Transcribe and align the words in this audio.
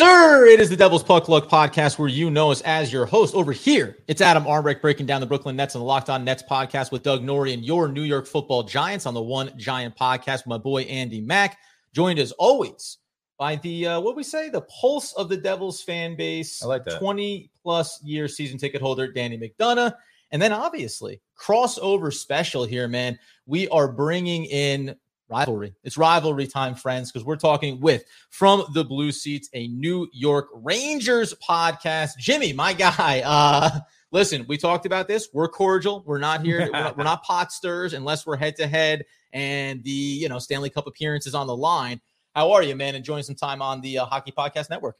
Sir. 0.00 0.46
It 0.46 0.60
is 0.60 0.70
the 0.70 0.78
Devil's 0.78 1.02
Puck 1.02 1.28
Luck 1.28 1.46
podcast 1.50 1.98
where 1.98 2.08
you 2.08 2.30
know 2.30 2.50
us 2.50 2.62
as 2.62 2.90
your 2.90 3.04
host. 3.04 3.34
Over 3.34 3.52
here, 3.52 3.98
it's 4.08 4.22
Adam 4.22 4.44
Armbrecht 4.44 4.80
breaking 4.80 5.04
down 5.04 5.20
the 5.20 5.26
Brooklyn 5.26 5.56
Nets 5.56 5.74
and 5.74 5.82
the 5.82 5.84
Locked 5.84 6.08
On 6.08 6.24
Nets 6.24 6.42
podcast 6.42 6.90
with 6.90 7.02
Doug 7.02 7.22
Norrie 7.22 7.52
and 7.52 7.62
your 7.62 7.86
New 7.86 8.04
York 8.04 8.26
football 8.26 8.62
giants 8.62 9.04
on 9.04 9.12
the 9.12 9.20
One 9.20 9.52
Giant 9.58 9.94
podcast 9.98 10.46
my 10.46 10.56
boy 10.56 10.84
Andy 10.84 11.20
Mack. 11.20 11.58
Joined 11.92 12.18
as 12.18 12.32
always 12.32 12.96
by 13.38 13.56
the, 13.56 13.88
uh, 13.88 14.00
what 14.00 14.16
we 14.16 14.22
say, 14.22 14.48
the 14.48 14.62
pulse 14.62 15.12
of 15.18 15.28
the 15.28 15.36
Devils 15.36 15.82
fan 15.82 16.16
base. 16.16 16.62
I 16.62 16.66
like 16.66 16.86
that. 16.86 16.98
20 16.98 17.50
plus 17.62 18.02
year 18.02 18.26
season 18.26 18.56
ticket 18.56 18.80
holder, 18.80 19.12
Danny 19.12 19.36
McDonough. 19.36 19.92
And 20.30 20.40
then 20.40 20.54
obviously, 20.54 21.20
crossover 21.38 22.10
special 22.10 22.64
here, 22.64 22.88
man. 22.88 23.18
We 23.44 23.68
are 23.68 23.92
bringing 23.92 24.46
in 24.46 24.96
rivalry. 25.30 25.74
It's 25.84 25.96
rivalry 25.96 26.46
time, 26.46 26.74
friends, 26.74 27.10
because 27.10 27.24
we're 27.24 27.36
talking 27.36 27.80
with 27.80 28.04
from 28.30 28.64
the 28.74 28.84
Blue 28.84 29.12
Seats, 29.12 29.48
a 29.54 29.68
New 29.68 30.08
York 30.12 30.48
Rangers 30.54 31.34
podcast. 31.34 32.18
Jimmy, 32.18 32.52
my 32.52 32.72
guy. 32.72 33.22
Uh, 33.30 33.80
listen, 34.10 34.44
we 34.48 34.58
talked 34.58 34.86
about 34.86 35.06
this. 35.06 35.28
We're 35.32 35.48
cordial. 35.48 36.02
We're 36.04 36.18
not 36.18 36.44
here. 36.44 36.60
we're, 36.60 36.70
not, 36.70 36.96
we're 36.98 37.04
not 37.04 37.22
pot 37.24 37.52
stirs 37.52 37.94
unless 37.94 38.26
we're 38.26 38.36
head 38.36 38.56
to 38.56 38.66
head 38.66 39.04
and 39.32 39.82
the 39.84 39.90
you 39.90 40.28
know 40.28 40.38
Stanley 40.38 40.70
Cup 40.70 40.86
appearance 40.86 41.26
is 41.26 41.34
on 41.34 41.46
the 41.46 41.56
line. 41.56 42.00
How 42.34 42.52
are 42.52 42.62
you, 42.62 42.74
man? 42.74 42.94
Enjoying 42.94 43.22
some 43.22 43.34
time 43.34 43.62
on 43.62 43.80
the 43.80 43.98
uh, 43.98 44.04
Hockey 44.06 44.32
Podcast 44.32 44.70
Network. 44.70 44.96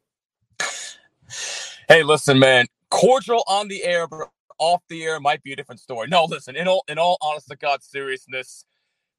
Hey, 1.88 2.02
listen, 2.02 2.38
man. 2.38 2.66
Cordial 2.90 3.44
on 3.46 3.68
the 3.68 3.84
air, 3.84 4.06
but 4.06 4.28
off 4.58 4.82
the 4.88 5.04
air 5.04 5.20
might 5.20 5.42
be 5.42 5.52
a 5.52 5.56
different 5.56 5.80
story. 5.80 6.08
No, 6.08 6.24
listen. 6.24 6.56
In 6.56 6.68
all, 6.68 6.84
in 6.88 6.98
all 6.98 7.18
honest 7.20 7.48
to 7.48 7.56
God 7.56 7.82
seriousness, 7.82 8.64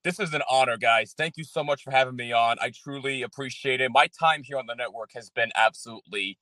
this 0.04 0.20
is 0.20 0.34
an 0.34 0.42
honor, 0.50 0.78
guys. 0.78 1.14
Thank 1.16 1.38
you 1.38 1.44
so 1.44 1.64
much 1.64 1.84
for 1.84 1.92
having 1.92 2.16
me 2.16 2.32
on. 2.32 2.58
I 2.60 2.72
truly 2.72 3.22
appreciate 3.22 3.82
it. 3.82 3.92
My 3.92 4.08
time 4.08 4.42
here 4.44 4.58
on 4.58 4.66
the 4.66 4.74
network 4.74 5.12
has 5.14 5.30
been 5.30 5.52
absolutely 5.56 6.38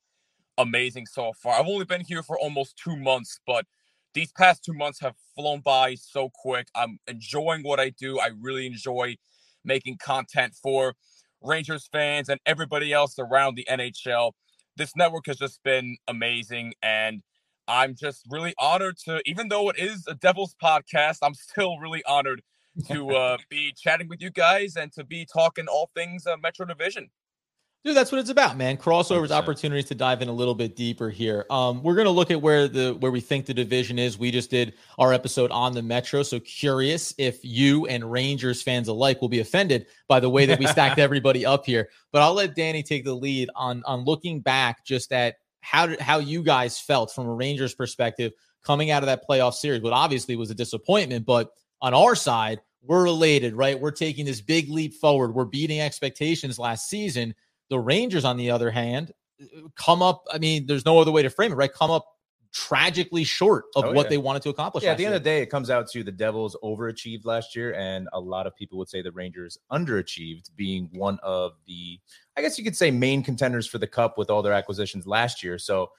amazing 0.56 1.06
so 1.06 1.32
far. 1.32 1.58
I've 1.58 1.66
only 1.66 1.84
been 1.84 2.02
here 2.02 2.22
for 2.22 2.38
almost 2.38 2.80
two 2.82 2.96
months, 2.96 3.40
but 3.46 3.66
these 4.14 4.32
past 4.32 4.64
two 4.64 4.72
months 4.72 5.00
have 5.00 5.14
flown 5.34 5.60
by 5.60 5.94
so 5.94 6.30
quick. 6.34 6.68
I'm 6.74 6.98
enjoying 7.06 7.62
what 7.62 7.78
I 7.78 7.90
do. 7.90 8.18
I 8.18 8.30
really 8.40 8.66
enjoy 8.66 9.16
making 9.64 9.98
content 9.98 10.54
for 10.60 10.94
Rangers 11.42 11.88
fans 11.92 12.28
and 12.28 12.40
everybody 12.46 12.92
else 12.92 13.18
around 13.18 13.54
the 13.56 13.66
NHL. 13.70 14.32
This 14.76 14.96
network 14.96 15.26
has 15.26 15.38
just 15.38 15.62
been 15.62 15.96
amazing. 16.08 16.74
And 16.82 17.22
I'm 17.68 17.94
just 17.94 18.26
really 18.30 18.54
honored 18.58 18.96
to, 19.04 19.22
even 19.26 19.48
though 19.48 19.68
it 19.68 19.78
is 19.78 20.06
a 20.08 20.14
Devils 20.14 20.56
podcast, 20.62 21.18
I'm 21.22 21.34
still 21.34 21.78
really 21.78 22.02
honored 22.06 22.42
to 22.88 23.10
uh, 23.10 23.36
be 23.48 23.72
chatting 23.76 24.08
with 24.08 24.20
you 24.20 24.30
guys 24.30 24.76
and 24.76 24.92
to 24.92 25.04
be 25.04 25.26
talking 25.30 25.66
all 25.66 25.90
things 25.94 26.26
uh, 26.26 26.36
Metro 26.36 26.66
Division. 26.66 27.10
Dude, 27.82 27.96
that's 27.96 28.12
what 28.12 28.18
it's 28.18 28.28
about, 28.28 28.58
man. 28.58 28.76
Crossovers, 28.76 29.28
100%. 29.28 29.30
opportunities 29.30 29.86
to 29.86 29.94
dive 29.94 30.20
in 30.20 30.28
a 30.28 30.32
little 30.32 30.54
bit 30.54 30.76
deeper 30.76 31.08
here. 31.08 31.46
Um, 31.48 31.82
we're 31.82 31.94
gonna 31.94 32.10
look 32.10 32.30
at 32.30 32.42
where 32.42 32.68
the 32.68 32.92
where 33.00 33.10
we 33.10 33.20
think 33.22 33.46
the 33.46 33.54
division 33.54 33.98
is. 33.98 34.18
We 34.18 34.30
just 34.30 34.50
did 34.50 34.74
our 34.98 35.14
episode 35.14 35.50
on 35.50 35.72
the 35.72 35.80
Metro, 35.80 36.22
so 36.22 36.40
curious 36.40 37.14
if 37.16 37.42
you 37.42 37.86
and 37.86 38.10
Rangers 38.10 38.60
fans 38.60 38.88
alike 38.88 39.22
will 39.22 39.30
be 39.30 39.40
offended 39.40 39.86
by 40.08 40.20
the 40.20 40.28
way 40.28 40.44
that 40.44 40.58
we 40.58 40.66
stacked 40.66 40.98
everybody 40.98 41.46
up 41.46 41.64
here. 41.64 41.88
But 42.12 42.20
I'll 42.20 42.34
let 42.34 42.54
Danny 42.54 42.82
take 42.82 43.04
the 43.04 43.14
lead 43.14 43.48
on 43.56 43.82
on 43.86 44.04
looking 44.04 44.40
back 44.40 44.84
just 44.84 45.10
at 45.10 45.36
how 45.62 45.86
did, 45.86 46.00
how 46.00 46.18
you 46.18 46.42
guys 46.42 46.78
felt 46.78 47.14
from 47.14 47.26
a 47.28 47.32
Rangers 47.32 47.74
perspective 47.74 48.32
coming 48.62 48.90
out 48.90 49.02
of 49.02 49.06
that 49.06 49.26
playoff 49.26 49.54
series. 49.54 49.80
What 49.80 49.94
obviously 49.94 50.36
was 50.36 50.50
a 50.50 50.54
disappointment, 50.54 51.24
but 51.24 51.50
on 51.80 51.94
our 51.94 52.14
side, 52.14 52.60
we're 52.82 53.02
related, 53.02 53.54
right? 53.54 53.78
We're 53.78 53.90
taking 53.90 54.24
this 54.24 54.40
big 54.40 54.68
leap 54.68 54.94
forward. 54.94 55.34
We're 55.34 55.44
beating 55.44 55.80
expectations 55.80 56.58
last 56.58 56.88
season. 56.88 57.34
The 57.68 57.78
Rangers, 57.78 58.24
on 58.24 58.36
the 58.36 58.50
other 58.50 58.70
hand, 58.70 59.12
come 59.76 60.02
up. 60.02 60.24
I 60.32 60.38
mean, 60.38 60.66
there's 60.66 60.84
no 60.84 60.98
other 60.98 61.12
way 61.12 61.22
to 61.22 61.30
frame 61.30 61.52
it, 61.52 61.56
right? 61.56 61.72
Come 61.72 61.90
up 61.90 62.06
tragically 62.52 63.22
short 63.22 63.66
of 63.76 63.84
oh, 63.84 63.92
what 63.92 64.06
yeah. 64.06 64.10
they 64.10 64.18
wanted 64.18 64.42
to 64.42 64.48
accomplish. 64.48 64.82
Yeah, 64.82 64.90
at 64.90 64.96
the 64.96 65.04
year. 65.04 65.10
end 65.10 65.16
of 65.16 65.22
the 65.22 65.30
day, 65.30 65.40
it 65.40 65.46
comes 65.46 65.70
out 65.70 65.88
to 65.90 66.02
the 66.02 66.10
Devils 66.10 66.56
overachieved 66.64 67.24
last 67.24 67.54
year, 67.54 67.74
and 67.74 68.08
a 68.12 68.18
lot 68.18 68.46
of 68.46 68.56
people 68.56 68.76
would 68.78 68.88
say 68.88 69.02
the 69.02 69.12
Rangers 69.12 69.56
underachieved, 69.70 70.50
being 70.56 70.88
one 70.92 71.18
of 71.22 71.52
the, 71.66 72.00
I 72.36 72.42
guess 72.42 72.58
you 72.58 72.64
could 72.64 72.76
say, 72.76 72.90
main 72.90 73.22
contenders 73.22 73.66
for 73.66 73.78
the 73.78 73.86
Cup 73.86 74.18
with 74.18 74.30
all 74.30 74.42
their 74.42 74.52
acquisitions 74.52 75.06
last 75.06 75.44
year. 75.44 75.58
So 75.58 75.90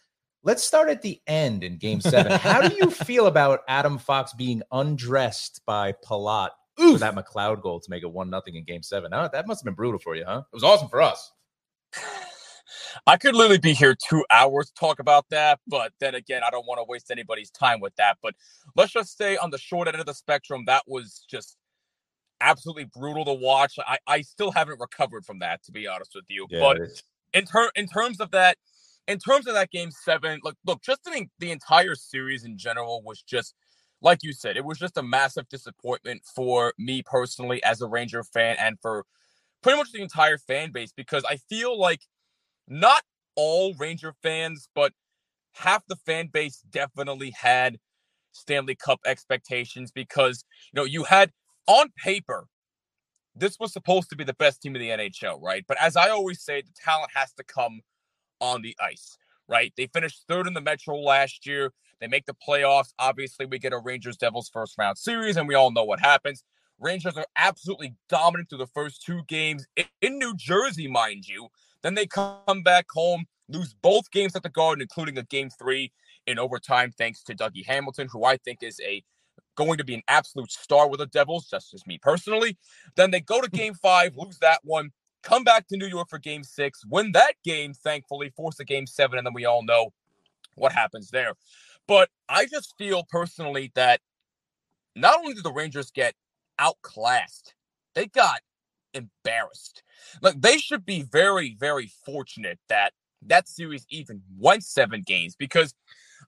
Let's 0.44 0.64
start 0.64 0.90
at 0.90 1.03
the 1.03 1.22
end 1.28 1.64
in 1.64 1.78
game 1.78 2.02
seven. 2.02 2.31
How 2.31 2.68
do 2.68 2.75
you 2.75 2.90
feel 3.06 3.28
about 3.28 3.59
Adam 3.68 4.00
Fox 4.00 4.34
being 4.34 4.64
undressed 4.72 5.62
by 5.68 5.94
Palat 6.03 6.50
for 6.81 6.97
that 7.00 7.16
McLeod 7.16 7.62
goal 7.62 7.80
to 7.80 7.90
make 7.90 8.03
it 8.03 8.12
one 8.12 8.30
nothing 8.30 8.56
in 8.56 8.64
game 8.64 8.84
seven? 8.84 9.12
Now, 9.12 9.28
that 9.28 9.47
must 9.47 9.62
have 9.62 9.66
been 9.66 9.75
brutal 9.75 10.00
for 10.00 10.16
you, 10.16 10.25
huh? 10.25 10.44
It 10.52 10.56
was 10.56 10.64
awesome 10.64 10.90
for 10.90 11.02
us. 11.02 11.31
I 13.06 13.18
could 13.18 13.36
literally 13.36 13.58
be 13.58 13.74
here 13.74 13.96
two 13.96 14.24
hours 14.31 14.68
to 14.68 14.74
talk 14.74 15.00
about 15.00 15.25
that, 15.30 15.59
but 15.68 15.91
then 16.00 16.16
again, 16.16 16.41
I 16.46 16.50
don't 16.50 16.66
want 16.66 16.80
to 16.80 16.86
waste 16.88 17.12
anybody's 17.12 17.50
time 17.50 17.80
with 17.80 17.96
that. 17.96 18.18
But 18.22 18.36
let's 18.75 18.94
just 18.94 19.18
say 19.18 19.38
on 19.38 19.50
the 19.50 19.58
short 19.58 19.88
end 19.88 20.00
of 20.00 20.06
the 20.06 20.14
spectrum, 20.14 20.64
that 20.68 20.84
was 20.88 21.25
just 21.30 21.58
absolutely 22.40 22.86
brutal 22.86 23.25
to 23.25 23.34
watch. 23.34 23.75
I, 23.80 23.97
I 24.08 24.22
still 24.22 24.52
haven't 24.52 24.80
recovered 24.80 25.25
from 25.25 25.40
that, 25.40 25.64
to 25.64 25.72
be 25.72 25.88
honest 25.88 26.12
with 26.16 26.25
you. 26.28 26.47
Yeah, 26.50 26.59
but 26.59 26.78
in 27.34 27.46
ter- 27.46 27.72
in 27.75 27.88
terms 27.88 28.20
of 28.20 28.31
that, 28.31 28.58
in 29.08 29.20
terms 29.20 29.47
of 29.47 29.53
that 29.53 29.72
game 29.72 29.91
seven, 29.91 30.40
look, 30.44 30.56
look, 30.66 30.81
just 30.81 31.03
the, 31.03 31.25
the 31.40 31.52
entire 31.52 31.96
series 31.96 32.44
in 32.44 32.58
general 32.58 33.02
was 33.03 33.22
just 33.22 33.56
like 34.02 34.20
you 34.24 34.34
said, 34.34 34.58
it 34.58 34.66
was 34.66 34.80
just 34.80 34.98
a 34.98 35.04
massive 35.04 35.48
disappointment 35.50 36.24
for 36.26 36.74
me 36.78 37.04
personally 37.04 37.64
as 37.64 37.82
a 37.82 37.88
Ranger 37.88 38.24
fan 38.24 38.56
and 38.60 38.78
for 38.82 39.06
pretty 39.64 39.78
much 39.78 39.92
the 39.94 40.02
entire 40.02 40.38
fan 40.38 40.72
base 40.72 40.94
because 40.96 41.24
I 41.30 41.38
feel 41.38 41.80
like 41.80 42.02
not 42.68 43.04
all 43.36 43.74
Ranger 43.76 44.14
fans, 44.24 44.70
but 44.76 44.94
half 45.54 45.84
the 45.88 45.98
fan 45.98 46.30
base 46.34 46.64
definitely 46.72 47.32
had 47.40 47.80
Stanley 48.34 48.76
Cup 48.76 49.00
expectations 49.06 49.92
because 49.92 50.44
you 50.74 50.80
know 50.82 50.86
you 50.86 51.06
had 51.06 51.32
on 51.68 51.90
paper 52.04 52.48
this 53.36 53.58
was 53.60 53.72
supposed 53.74 54.10
to 54.10 54.16
be 54.16 54.24
the 54.24 54.34
best 54.34 54.62
team 54.62 54.76
in 54.76 54.82
the 54.82 54.90
NHL, 54.90 55.42
right? 55.42 55.64
But 55.68 55.78
as 55.82 55.96
I 55.96 56.10
always 56.10 56.42
say, 56.42 56.62
the 56.62 56.72
talent 56.84 57.12
has 57.16 57.32
to 57.34 57.44
come 57.44 57.82
on 58.42 58.62
the 58.62 58.76
ice, 58.82 59.18
right? 59.52 59.74
They 59.76 59.88
finished 59.88 60.24
third 60.28 60.48
in 60.48 60.54
the 60.54 60.62
Metro 60.62 60.98
last 60.98 61.46
year. 61.46 61.74
They 62.00 62.08
make 62.08 62.26
the 62.26 62.36
playoffs. 62.48 62.94
Obviously, 62.98 63.46
we 63.46 63.60
get 63.60 63.74
a 63.74 63.78
Rangers 63.78 64.18
Devils 64.18 64.50
first 64.50 64.76
round 64.78 64.98
series, 64.98 65.38
and 65.38 65.48
we 65.48 65.54
all 65.54 65.72
know 65.72 65.84
what 65.84 66.00
happens. 66.00 66.44
Rangers 66.80 67.16
are 67.18 67.28
absolutely 67.38 67.94
dominant 68.10 68.50
through 68.50 68.58
the 68.60 68.68
first 68.68 69.04
two 69.04 69.22
games 69.28 69.68
in 70.02 70.18
New 70.18 70.34
Jersey, 70.36 70.88
mind 70.88 71.28
you. 71.28 71.50
Then 71.84 71.94
they 71.94 72.08
come 72.08 72.64
back 72.64 72.88
home, 72.92 73.26
lose 73.50 73.76
both 73.84 74.10
games 74.10 74.36
at 74.36 74.42
the 74.42 74.50
Garden, 74.50 74.82
including 74.82 75.18
a 75.18 75.24
game 75.24 75.50
three 75.50 75.92
in 76.26 76.40
overtime, 76.40 76.92
thanks 76.98 77.22
to 77.24 77.36
Dougie 77.36 77.66
Hamilton, 77.66 78.08
who 78.12 78.24
I 78.24 78.38
think 78.38 78.64
is 78.64 78.80
a 78.84 79.04
going 79.56 79.78
to 79.78 79.84
be 79.84 79.94
an 79.94 80.02
absolute 80.08 80.52
star 80.52 80.88
with 80.90 81.00
the 81.00 81.06
Devils, 81.08 81.48
just 81.50 81.74
as 81.74 81.86
me 81.86 82.00
personally. 82.02 82.58
Then 82.96 83.12
they 83.12 83.20
go 83.20 83.42
to 83.42 83.50
game 83.50 83.74
five, 83.74 84.16
lose 84.16 84.40
that 84.40 84.60
one 84.64 84.92
come 85.24 85.44
back 85.44 85.68
to 85.68 85.78
New 85.78 85.88
York 85.88 86.09
for 86.09 86.20
game 86.20 86.44
six, 86.44 86.85
win 86.85 87.12
that 87.14 87.34
game, 87.44 87.73
thankfully, 87.73 88.29
force 88.29 88.59
a 88.59 88.66
game 88.66 88.88
seven, 88.88 89.18
and 89.18 89.26
then 89.26 89.34
we 89.34 89.46
all 89.46 89.64
know 89.64 89.94
what 90.56 90.72
happens 90.72 91.09
there. 91.09 91.34
But 91.88 92.09
I 92.29 92.46
just 92.46 92.76
feel 92.78 93.03
personally 93.09 93.72
that 93.76 94.02
not 94.96 95.20
only 95.20 95.34
did 95.34 95.44
the 95.44 95.52
Rangers 95.53 95.91
get 95.91 96.16
outclassed, 96.59 97.53
they 97.96 98.08
got 98.08 98.41
embarrassed. 98.94 99.84
Like 100.22 100.41
they 100.41 100.58
should 100.58 100.85
be 100.85 101.03
very, 101.03 101.56
very 101.59 101.91
fortunate 102.06 102.59
that 102.70 102.94
that 103.23 103.47
series 103.47 103.85
even 103.90 104.22
went 104.38 104.64
seven 104.64 105.03
games 105.06 105.35
because 105.35 105.73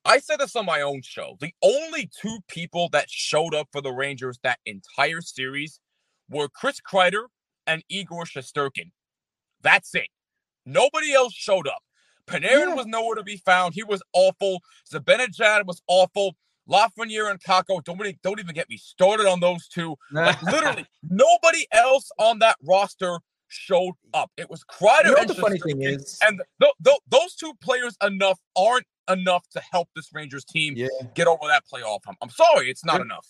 I 0.05 0.19
said 0.19 0.39
this 0.39 0.55
on 0.55 0.65
my 0.65 0.81
own 0.81 1.01
show. 1.01 1.37
The 1.39 1.53
only 1.61 2.09
two 2.19 2.39
people 2.47 2.89
that 2.89 3.09
showed 3.09 3.53
up 3.55 3.69
for 3.71 3.81
the 3.81 3.91
Rangers 3.91 4.39
that 4.43 4.59
entire 4.65 5.21
series 5.21 5.79
were 6.29 6.49
Chris 6.49 6.79
Kreider 6.81 7.25
and 7.67 7.83
Igor 7.89 8.25
Shesterkin. 8.25 8.91
That's 9.61 9.93
it. 9.95 10.07
Nobody 10.65 11.13
else 11.13 11.33
showed 11.33 11.67
up. 11.67 11.81
Panarin 12.27 12.69
yeah. 12.69 12.73
was 12.75 12.85
nowhere 12.85 13.15
to 13.15 13.23
be 13.23 13.37
found. 13.37 13.73
He 13.73 13.83
was 13.83 14.01
awful. 14.13 14.61
Zibanejad 14.91 15.65
was 15.65 15.81
awful. 15.87 16.35
Lafreniere 16.69 17.29
and 17.29 17.41
Kakko, 17.41 17.83
don't, 17.83 17.99
really, 17.99 18.17
don't 18.23 18.39
even 18.39 18.55
get 18.55 18.69
me 18.69 18.77
started 18.77 19.27
on 19.27 19.41
those 19.41 19.67
two. 19.67 19.97
Like, 20.11 20.41
literally, 20.43 20.85
nobody 21.09 21.65
else 21.71 22.09
on 22.17 22.39
that 22.39 22.55
roster 22.63 23.19
showed 23.49 23.95
up. 24.13 24.31
It 24.37 24.49
was 24.49 24.63
Kreider. 24.63 25.05
You 25.05 25.15
know 25.15 25.25
the 25.25 25.35
funny 25.35 25.59
thing 25.59 25.81
is, 25.81 26.17
and 26.25 26.41
th- 26.61 26.73
th- 26.83 26.99
those 27.09 27.35
two 27.35 27.53
players 27.61 27.97
enough 28.01 28.39
aren't 28.57 28.87
enough 29.09 29.47
to 29.49 29.61
help 29.71 29.89
this 29.95 30.09
Rangers 30.13 30.45
team 30.45 30.75
yeah. 30.77 30.87
get 31.13 31.27
over 31.27 31.47
that 31.47 31.63
playoff 31.71 31.99
hump. 32.05 32.17
I'm 32.21 32.29
sorry, 32.29 32.69
it's 32.69 32.85
not 32.85 32.97
yeah. 32.97 33.01
enough. 33.01 33.27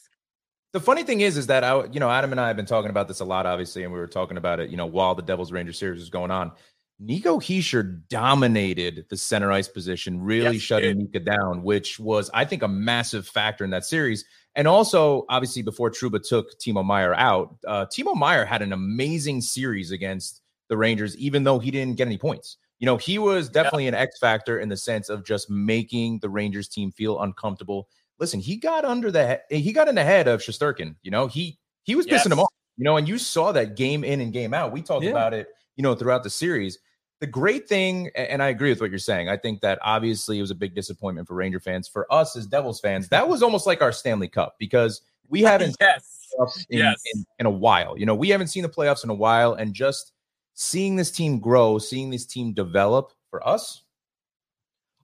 The 0.74 0.80
funny 0.80 1.04
thing 1.04 1.22
is, 1.22 1.38
is 1.38 1.48
that 1.48 1.64
I, 1.64 1.86
you 1.86 2.00
know, 2.00 2.10
Adam 2.10 2.31
and 2.31 2.42
I 2.42 2.48
have 2.48 2.56
been 2.56 2.66
talking 2.66 2.90
about 2.90 3.08
this 3.08 3.20
a 3.20 3.25
lot, 3.25 3.46
obviously, 3.46 3.84
and 3.84 3.94
we 3.94 4.00
were 4.00 4.08
talking 4.08 4.38
about 4.38 4.60
it, 4.60 4.72
you 4.72 4.78
know, 4.78 4.88
while 4.88 5.14
the 5.14 5.22
Devils 5.22 5.52
Rangers 5.52 5.78
series 5.78 6.00
was 6.00 6.10
going 6.10 6.31
on. 6.31 6.52
Nico 7.00 7.40
Hischier 7.40 8.02
dominated 8.10 9.06
the 9.10 9.18
center 9.18 9.52
ice 9.52 9.68
position, 9.68 10.22
really 10.22 10.56
yes, 10.56 10.62
shutting 10.62 10.98
Mika 10.98 11.20
down, 11.20 11.62
which 11.62 12.00
was, 12.00 12.31
I 12.34 12.46
think, 12.46 12.64
a 12.64 12.68
massive 12.68 13.28
factor 13.28 13.64
in 13.64 13.70
that 13.72 13.86
series. 13.86 14.25
And 14.56 14.68
also, 14.68 15.25
obviously, 15.30 15.62
before 15.62 15.92
Trouba 15.92 16.22
took 16.28 16.58
Timo 16.60 16.84
Meier 16.84 17.14
out, 17.14 17.56
uh, 17.68 17.86
Timo 17.86 18.16
Meier 18.16 18.46
had 18.46 18.62
an 18.62 18.74
amazing 18.74 19.42
series 19.42 19.92
against 19.92 20.42
the 20.70 20.78
Rangers, 20.78 21.16
even 21.18 21.44
though 21.44 21.60
he 21.60 21.70
didn't 21.70 21.98
get 21.98 22.08
any 22.08 22.18
points 22.18 22.58
You 22.80 22.86
know, 22.88 22.98
he 22.98 23.20
was 23.20 23.50
definitely 23.50 23.84
yeah. 23.84 23.90
an 23.90 23.96
X 23.96 24.18
factor 24.18 24.60
in 24.60 24.70
the 24.70 24.78
sense 24.78 25.10
of 25.10 25.24
just 25.24 25.50
making 25.50 26.20
the 26.20 26.30
Rangers 26.30 26.68
team 26.68 26.92
feel 26.92 27.22
uncomfortable. 27.22 27.88
Listen, 28.24 28.40
he 28.40 28.56
got 28.56 28.86
under 28.86 29.12
the 29.12 29.42
he 29.50 29.74
got 29.74 29.90
in 29.90 29.96
the 29.96 30.04
head 30.06 30.30
of 30.30 30.40
Shesterkin. 30.40 30.96
You 31.04 31.12
know, 31.12 31.28
he 31.28 31.60
he 31.84 31.94
was 31.94 32.08
yes. 32.08 32.25
pissing 32.25 32.31
him 32.31 32.40
off. 32.40 32.48
You 32.78 32.86
know, 32.86 32.96
and 32.96 33.06
you 33.06 33.18
saw 33.18 33.52
that 33.52 33.75
game 33.75 34.06
in 34.06 34.22
and 34.22 34.31
game 34.31 34.54
out. 34.54 34.72
We 34.72 34.81
talked 34.81 35.04
yeah. 35.04 35.12
about 35.12 35.34
it, 35.34 35.50
you 35.75 35.84
know, 35.84 35.94
throughout 35.94 36.24
the 36.24 36.30
series. 36.30 36.80
The 37.20 37.28
great 37.28 37.68
thing, 37.68 38.12
and 38.16 38.42
I 38.42 38.48
agree 38.48 38.70
with 38.70 38.80
what 38.80 38.92
you're 38.92 38.98
saying. 38.98 39.28
I 39.28 39.36
think 39.36 39.60
that 39.60 39.78
obviously 39.81 40.38
it 40.38 40.42
was 40.42 40.52
a 40.52 40.56
big 40.56 40.74
disappointment 40.74 41.28
for 41.28 41.34
Ranger 41.34 41.60
fans. 41.60 41.90
For 41.90 42.12
us 42.12 42.38
as 42.38 42.48
Devils 42.48 42.80
fans, 42.80 43.10
that 43.10 43.28
was 43.28 43.44
almost 43.44 43.68
like 43.68 43.81
our 43.81 43.92
Stanley 43.92 44.30
Cup 44.30 44.56
because 44.58 45.02
we 45.28 45.42
haven't 45.42 45.75
yes. 45.81 46.66
in, 46.70 46.80
yes. 46.80 47.02
in, 47.14 47.25
in 47.40 47.46
a 47.46 47.52
while. 47.52 47.98
You 47.98 48.06
know, 48.06 48.16
we 48.16 48.30
haven't 48.30 48.48
seen 48.48 48.64
the 48.64 48.70
playoffs 48.70 49.04
in 49.04 49.10
a 49.10 49.14
while, 49.14 49.56
and 49.56 49.74
just 49.74 50.14
seeing 50.54 50.96
this 50.96 51.12
team 51.12 51.40
grow, 51.40 51.78
seeing 51.78 52.10
this 52.10 52.25
team 52.25 52.54
develop 52.54 53.12
for 53.30 53.46
us, 53.46 53.82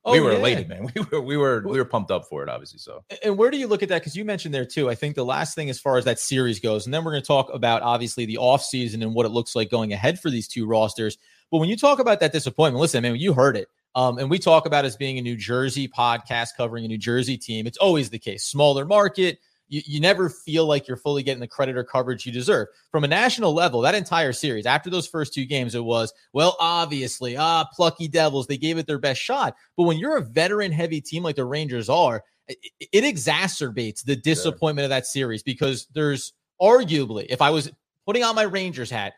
Oh, 0.06 0.14
we 0.14 0.20
were 0.22 0.32
yeah. 0.32 0.40
elated, 0.40 0.70
man. 0.70 0.92
We 0.96 1.02
were 1.12 1.22
we 1.22 1.38
were 1.38 1.64
we 1.66 1.78
were 1.78 1.86
pumped 1.86 2.12
up 2.12 2.26
for 2.26 2.42
it, 2.44 2.50
obviously. 2.50 2.80
So, 2.80 3.04
and 3.24 3.38
where 3.38 3.52
do 3.52 3.58
you 3.58 3.68
look 3.68 3.84
at 3.84 3.90
that? 3.90 4.02
Because 4.02 4.16
you 4.16 4.24
mentioned 4.24 4.54
there 4.54 4.66
too. 4.66 4.90
I 4.90 4.96
think 4.96 5.16
the 5.16 5.26
last 5.26 5.56
thing 5.56 5.70
as 5.70 5.80
far 5.80 5.98
as 5.98 6.06
that 6.06 6.20
series 6.20 6.60
goes, 6.60 6.86
and 6.86 6.94
then 6.94 7.04
we're 7.04 7.12
going 7.12 7.24
to 7.24 7.28
talk 7.28 7.54
about 7.54 7.82
obviously 7.82 8.26
the 8.26 8.38
off 8.38 8.64
season 8.64 9.04
and 9.04 9.14
what 9.14 9.26
it 9.26 9.30
looks 9.30 9.56
like 9.56 9.70
going 9.70 9.94
ahead 9.94 10.20
for 10.20 10.30
these 10.30 10.48
two 10.48 10.66
rosters. 10.66 11.18
But 11.52 11.58
when 11.58 11.70
you 11.70 11.76
talk 11.76 12.00
about 12.00 12.20
that 12.22 12.32
disappointment, 12.32 12.80
listen, 12.82 13.02
man, 13.02 13.16
you 13.16 13.34
heard 13.34 13.58
it. 13.58 13.68
Um, 13.96 14.20
and 14.20 14.30
we 14.30 14.40
talk 14.40 14.66
about 14.66 14.86
as 14.86 14.96
being 14.96 15.18
a 15.18 15.22
New 15.22 15.36
Jersey 15.36 15.88
podcast 15.88 16.50
covering 16.56 16.86
a 16.86 16.88
New 16.88 16.98
Jersey 16.98 17.38
team. 17.38 17.66
It's 17.66 17.78
always 17.78 18.10
the 18.10 18.20
case. 18.20 18.46
Smaller 18.46 18.86
market, 18.86 19.40
you, 19.70 19.82
you 19.86 20.00
never 20.00 20.30
feel 20.30 20.66
like 20.66 20.88
you're 20.88 20.98
fully 20.98 21.24
getting 21.24 21.40
the 21.40 21.48
credit 21.48 21.78
or 21.78 21.84
coverage 21.84 22.26
you 22.26 22.32
deserve. 22.32 22.68
From 22.92 23.04
a 23.04 23.08
national 23.08 23.54
level, 23.54 23.82
that 23.82 23.96
entire 23.96 24.34
series, 24.34 24.66
after 24.66 24.90
those 24.90 25.08
first 25.08 25.34
two 25.34 25.46
games, 25.46 25.76
it 25.76 25.84
was, 25.84 26.12
well, 26.34 26.58
obviously, 26.60 27.38
ah, 27.38 27.66
plucky 27.74 28.08
Devils, 28.08 28.48
they 28.48 28.58
gave 28.58 28.78
it 28.78 28.88
their 28.88 29.00
best 29.00 29.22
shot. 29.22 29.56
But 29.78 29.84
when 29.84 29.98
you're 29.98 30.18
a 30.18 30.22
veteran 30.22 30.72
heavy 30.72 31.00
team 31.00 31.24
like 31.24 31.36
the 31.36 31.46
Rangers 31.46 31.90
are, 31.90 32.24
it, 32.48 32.58
it 32.80 33.04
exacerbates 33.04 34.04
the 34.04 34.16
disappointment 34.16 34.86
of 34.86 34.90
that 34.90 35.06
series 35.06 35.44
because 35.44 35.88
there's 35.94 36.34
arguably, 36.62 37.28
if 37.30 37.42
I 37.42 37.52
was 37.52 37.72
putting 38.06 38.24
on 38.24 38.36
my 38.36 38.44
Rangers 38.44 38.90
hat, 38.90 39.14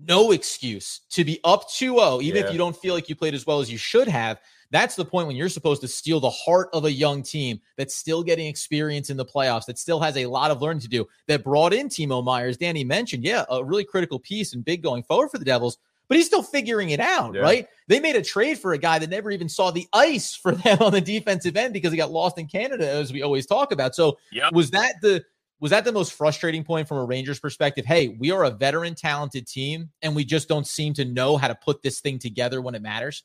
no 0.00 0.30
excuse 0.30 1.00
to 1.10 1.24
be 1.24 1.40
up 1.42 1.68
2-0 1.68 2.22
even 2.22 2.40
yeah. 2.40 2.46
if 2.46 2.52
you 2.52 2.58
don't 2.58 2.76
feel 2.76 2.94
like 2.94 3.08
you 3.08 3.16
played 3.16 3.34
as 3.34 3.44
well 3.44 3.58
as 3.58 3.68
you 3.68 3.76
should 3.76 4.06
have 4.06 4.38
that's 4.70 4.96
the 4.96 5.04
point 5.04 5.26
when 5.26 5.36
you're 5.36 5.48
supposed 5.48 5.80
to 5.82 5.88
steal 5.88 6.20
the 6.20 6.30
heart 6.30 6.68
of 6.72 6.84
a 6.84 6.92
young 6.92 7.22
team 7.22 7.60
that's 7.76 7.94
still 7.94 8.22
getting 8.22 8.46
experience 8.46 9.10
in 9.10 9.16
the 9.16 9.24
playoffs, 9.24 9.66
that 9.66 9.78
still 9.78 10.00
has 10.00 10.16
a 10.16 10.26
lot 10.26 10.50
of 10.50 10.60
learning 10.60 10.80
to 10.80 10.88
do, 10.88 11.06
that 11.26 11.44
brought 11.44 11.72
in 11.72 11.88
Timo 11.88 12.22
Meier, 12.22 12.52
Danny 12.52 12.84
mentioned. 12.84 13.24
Yeah, 13.24 13.44
a 13.50 13.64
really 13.64 13.84
critical 13.84 14.18
piece 14.18 14.52
and 14.54 14.64
big 14.64 14.82
going 14.82 15.02
forward 15.02 15.30
for 15.30 15.38
the 15.38 15.44
Devils 15.44 15.78
but 16.08 16.16
he's 16.16 16.26
still 16.26 16.42
figuring 16.42 16.90
it 16.90 17.00
out, 17.00 17.34
yeah. 17.34 17.42
right? 17.42 17.66
They 17.86 18.00
made 18.00 18.16
a 18.16 18.22
trade 18.22 18.58
for 18.58 18.72
a 18.72 18.78
guy 18.78 18.98
that 18.98 19.10
never 19.10 19.30
even 19.30 19.48
saw 19.48 19.70
the 19.70 19.86
ice 19.92 20.34
for 20.34 20.52
them 20.52 20.78
on 20.82 20.92
the 20.92 21.00
defensive 21.00 21.56
end 21.56 21.72
because 21.72 21.92
he 21.92 21.98
got 21.98 22.10
lost 22.10 22.38
in 22.38 22.46
Canada, 22.46 22.88
as 22.88 23.12
we 23.12 23.22
always 23.22 23.46
talk 23.46 23.72
about. 23.72 23.94
So, 23.94 24.18
yep. 24.32 24.52
was 24.52 24.70
that 24.70 24.94
the 25.02 25.24
was 25.60 25.72
that 25.72 25.84
the 25.84 25.92
most 25.92 26.12
frustrating 26.12 26.62
point 26.62 26.86
from 26.86 26.98
a 26.98 27.04
Rangers 27.04 27.40
perspective? 27.40 27.84
Hey, 27.84 28.08
we 28.08 28.30
are 28.30 28.44
a 28.44 28.50
veteran, 28.50 28.94
talented 28.94 29.46
team, 29.46 29.90
and 30.02 30.14
we 30.14 30.24
just 30.24 30.48
don't 30.48 30.66
seem 30.66 30.94
to 30.94 31.04
know 31.04 31.36
how 31.36 31.48
to 31.48 31.54
put 31.56 31.82
this 31.82 32.00
thing 32.00 32.18
together 32.18 32.62
when 32.62 32.76
it 32.76 32.82
matters. 32.82 33.24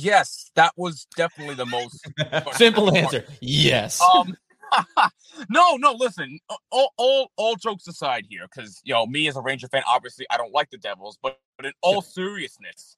Yes, 0.00 0.52
that 0.54 0.74
was 0.76 1.08
definitely 1.16 1.56
the 1.56 1.66
most 1.66 2.06
simple 2.52 2.96
answer. 2.96 3.24
Yes. 3.40 4.00
Um, 4.00 4.36
no, 5.50 5.74
no. 5.74 5.92
Listen, 5.92 6.38
all, 6.70 6.92
all, 6.96 7.32
all 7.36 7.56
jokes 7.56 7.88
aside 7.88 8.24
here, 8.30 8.46
because 8.46 8.80
you 8.84 8.94
know 8.94 9.06
me 9.06 9.26
as 9.26 9.34
a 9.34 9.40
Ranger 9.40 9.66
fan, 9.66 9.82
obviously 9.88 10.24
I 10.30 10.36
don't 10.36 10.52
like 10.54 10.70
the 10.70 10.78
Devils, 10.78 11.18
but, 11.20 11.40
but 11.56 11.66
in 11.66 11.72
all 11.82 12.00
seriousness, 12.00 12.96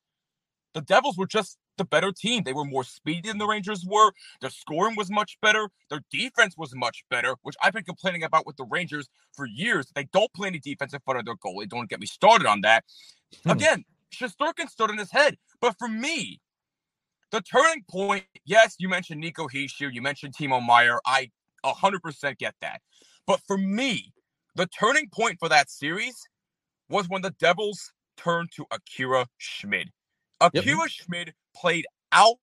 the 0.75 0.83
Devils 0.83 1.17
were 1.17 1.27
just 1.27 1.57
the 1.79 1.87
better 1.87 2.13
team. 2.13 2.43
They 2.45 2.53
were 2.53 2.67
more 2.67 2.85
speedy 2.85 3.29
than 3.29 3.39
the 3.39 3.47
Rangers 3.47 3.83
were. 3.87 4.13
Their 4.43 4.51
scoring 4.51 4.95
was 4.95 5.11
much 5.11 5.39
better. 5.41 5.71
Their 5.89 6.01
defense 6.11 6.55
was 6.59 6.75
much 6.75 7.03
better, 7.09 7.35
which 7.41 7.57
I've 7.63 7.73
been 7.73 7.85
complaining 7.85 8.25
about 8.25 8.47
with 8.47 8.59
the 8.59 8.67
Rangers 8.67 9.09
for 9.33 9.47
years. 9.47 9.91
They 9.95 10.05
don't 10.13 10.31
play 10.35 10.49
any 10.49 10.59
defense 10.59 10.93
in 10.93 11.01
front 11.01 11.19
of 11.19 11.25
their 11.25 11.37
goalie. 11.37 11.67
Don't 11.67 11.89
get 11.89 11.99
me 11.99 12.07
started 12.07 12.47
on 12.47 12.61
that. 12.61 12.85
Hmm. 13.45 13.53
Again, 13.53 13.85
Shesterkin 14.15 14.69
stood 14.69 14.91
in 14.91 14.99
his 14.99 15.11
head. 15.11 15.39
But 15.63 15.77
for 15.79 15.89
me, 15.89 16.41
the 17.31 17.41
turning 17.41 17.85
point, 17.89 18.25
yes, 18.45 18.77
you 18.79 18.89
mentioned 18.89 19.21
Nico 19.21 19.47
Hischier, 19.47 19.93
you 19.93 20.03
mentioned 20.03 20.35
Timo 20.35 20.65
Meier. 20.65 21.01
I 21.07 21.31
100% 21.65 22.39
get 22.39 22.55
that. 22.61 22.81
But 23.27 23.41
for 23.47 23.57
me, 23.57 24.13
the 24.57 24.67
turning 24.67 25.09
point 25.13 25.39
for 25.39 25.49
that 25.49 25.71
series 25.71 26.17
was 26.89 27.09
when 27.09 27.23
the 27.23 27.35
Devils 27.39 27.93
turned 28.17 28.51
to 28.57 28.67
Akira 28.71 29.27
Schmid. 29.39 29.91
Akira 30.41 30.65
yep. 30.65 30.89
Schmid 30.89 31.35
played 31.55 31.87
out 32.13 32.37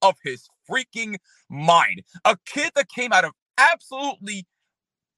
of 0.00 0.16
his 0.24 0.48
freaking 0.68 1.16
mind. 1.48 2.02
A 2.24 2.36
kid 2.46 2.72
that 2.74 2.88
came 2.88 3.12
out 3.12 3.24
of 3.24 3.32
absolutely 3.58 4.46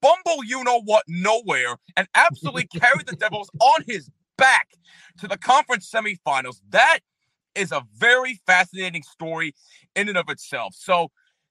bumble 0.02 0.44
you 0.44 0.62
know 0.64 0.82
what 0.82 1.04
nowhere 1.08 1.76
and 1.96 2.06
absolutely 2.14 2.66
carried 2.78 3.06
the 3.06 3.16
Devils 3.16 3.50
on 3.60 3.82
his 3.86 4.10
back 4.36 4.68
to 5.18 5.26
the 5.26 5.38
conference 5.38 5.90
semifinals. 5.90 6.60
That 6.68 6.98
is 7.54 7.72
a 7.72 7.82
very 7.96 8.40
fascinating 8.46 9.02
story 9.02 9.54
in 9.94 10.08
and 10.08 10.18
of 10.18 10.28
itself. 10.28 10.74
So, 10.76 11.08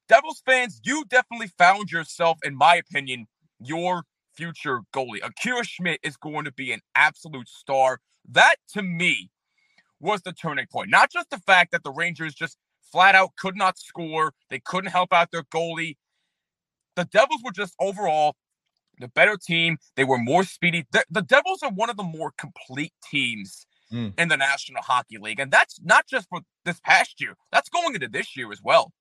Devils 0.09 0.41
fans, 0.45 0.81
you 0.83 1.05
definitely 1.09 1.51
found 1.57 1.91
yourself, 1.91 2.37
in 2.43 2.55
my 2.55 2.75
opinion, 2.75 3.27
your 3.59 4.03
future 4.35 4.81
goalie. 4.93 5.23
Akira 5.23 5.63
Schmid 5.63 5.99
is 6.03 6.17
going 6.17 6.45
to 6.45 6.51
be 6.51 6.71
an 6.71 6.81
absolute 6.95 7.47
star. 7.47 7.99
That 8.29 8.55
to 8.73 8.81
me 8.81 9.31
was 9.99 10.21
the 10.21 10.33
turning 10.33 10.67
point. 10.71 10.89
Not 10.89 11.11
just 11.11 11.29
the 11.29 11.39
fact 11.39 11.71
that 11.71 11.83
the 11.83 11.91
Rangers 11.91 12.33
just 12.33 12.57
flat 12.91 13.15
out 13.15 13.31
could 13.37 13.55
not 13.55 13.79
score, 13.79 14.33
they 14.49 14.59
couldn't 14.59 14.91
help 14.91 15.13
out 15.13 15.31
their 15.31 15.43
goalie. 15.43 15.95
The 16.95 17.05
Devils 17.05 17.41
were 17.43 17.51
just 17.51 17.73
overall 17.79 18.35
the 18.99 19.07
better 19.07 19.37
team. 19.37 19.77
They 19.95 20.03
were 20.03 20.17
more 20.17 20.43
speedy. 20.43 20.85
The, 20.91 21.03
the 21.09 21.21
Devils 21.21 21.63
are 21.63 21.71
one 21.71 21.89
of 21.89 21.97
the 21.97 22.03
more 22.03 22.33
complete 22.37 22.93
teams 23.09 23.65
mm. 23.91 24.13
in 24.17 24.27
the 24.27 24.37
National 24.37 24.81
Hockey 24.81 25.17
League. 25.17 25.39
And 25.39 25.51
that's 25.51 25.79
not 25.81 26.07
just 26.07 26.27
for 26.29 26.41
this 26.65 26.79
past 26.81 27.19
year, 27.19 27.35
that's 27.51 27.69
going 27.69 27.95
into 27.95 28.07
this 28.07 28.35
year 28.35 28.51
as 28.51 28.61
well. 28.63 28.93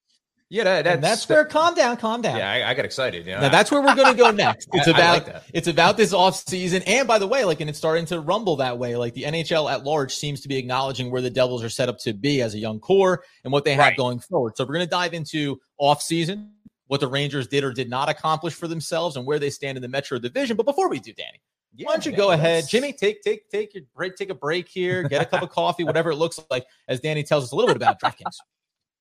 Yeah, 0.53 0.65
that, 0.65 0.85
that's, 0.85 1.01
that's 1.01 1.29
where 1.31 1.47
calm 1.47 1.75
down, 1.75 1.97
calm 1.97 2.21
down. 2.21 2.37
Yeah, 2.37 2.53
I, 2.53 2.71
I 2.71 2.75
got 2.75 2.85
excited. 2.85 3.25
You 3.25 3.33
know? 3.33 3.41
Now 3.41 3.49
that's 3.49 3.71
where 3.71 3.81
we're 3.81 3.95
going 3.95 4.15
to 4.15 4.19
go 4.23 4.31
next. 4.33 4.69
It's 4.75 4.87
about 4.87 5.27
like 5.27 5.43
it's 5.55 5.67
about 5.67 5.97
this 5.97 6.13
off 6.13 6.37
season, 6.37 6.83
and 6.83 7.09
by 7.09 7.19
the 7.19 7.27
way, 7.27 7.47
like, 7.47 7.63
and 7.63 7.71
it's 7.71 7.79
starting 7.79 8.05
to 8.07 8.21
rumble 8.21 8.57
that 8.57 8.77
way. 8.77 8.95
Like 8.97 9.15
the 9.15 9.23
NHL 9.23 9.73
at 9.73 9.85
large 9.85 10.15
seems 10.15 10.43
to 10.43 10.49
be 10.49 10.59
acknowledging 10.59 11.11
where 11.11 11.23
the 11.23 11.31
Devils 11.31 11.65
are 11.65 11.71
set 11.71 11.89
up 11.89 11.97
to 12.01 12.13
be 12.13 12.43
as 12.43 12.53
a 12.53 12.59
young 12.59 12.81
core 12.81 13.25
and 13.45 13.51
what 13.51 13.65
they 13.65 13.73
have 13.73 13.79
right. 13.79 13.97
going 13.97 14.19
forward. 14.19 14.59
So 14.59 14.65
we're 14.65 14.75
going 14.75 14.85
to 14.85 14.91
dive 14.91 15.15
into 15.15 15.59
off 15.79 16.03
season, 16.03 16.53
what 16.87 17.01
the 17.01 17.09
Rangers 17.09 17.47
did 17.47 17.65
or 17.65 17.73
did 17.73 17.89
not 17.89 18.11
accomplish 18.11 18.53
for 18.53 18.69
themselves, 18.69 19.17
and 19.17 19.25
where 19.25 19.39
they 19.39 19.49
stand 19.49 19.79
in 19.79 19.83
the 19.83 19.89
Metro 19.89 20.19
Division. 20.19 20.59
But 20.59 20.67
before 20.67 20.91
we 20.91 21.01
do, 21.01 21.15
Danny, 21.15 21.41
yeah, 21.75 21.87
Why 21.87 21.93
don't 21.93 22.07
you 22.07 22.13
go 22.13 22.33
ahead, 22.33 22.65
Jimmy? 22.69 22.93
Take 22.93 23.23
take 23.23 23.49
take 23.49 23.75
your 23.75 23.85
break. 23.95 24.17
Take 24.17 24.31
a 24.31 24.35
break 24.35 24.69
here. 24.69 25.03
Get 25.05 25.23
a 25.23 25.25
cup 25.25 25.43
of 25.43 25.51
coffee, 25.51 25.85
whatever 25.85 26.11
it 26.11 26.17
looks 26.17 26.39
like. 26.51 26.67
As 26.89 27.01
Danny 27.01 27.23
tells 27.23 27.45
us 27.45 27.53
a 27.53 27.57
little 27.57 27.69
bit 27.69 27.77
about 27.77 28.01
DraftKings. 28.01 28.37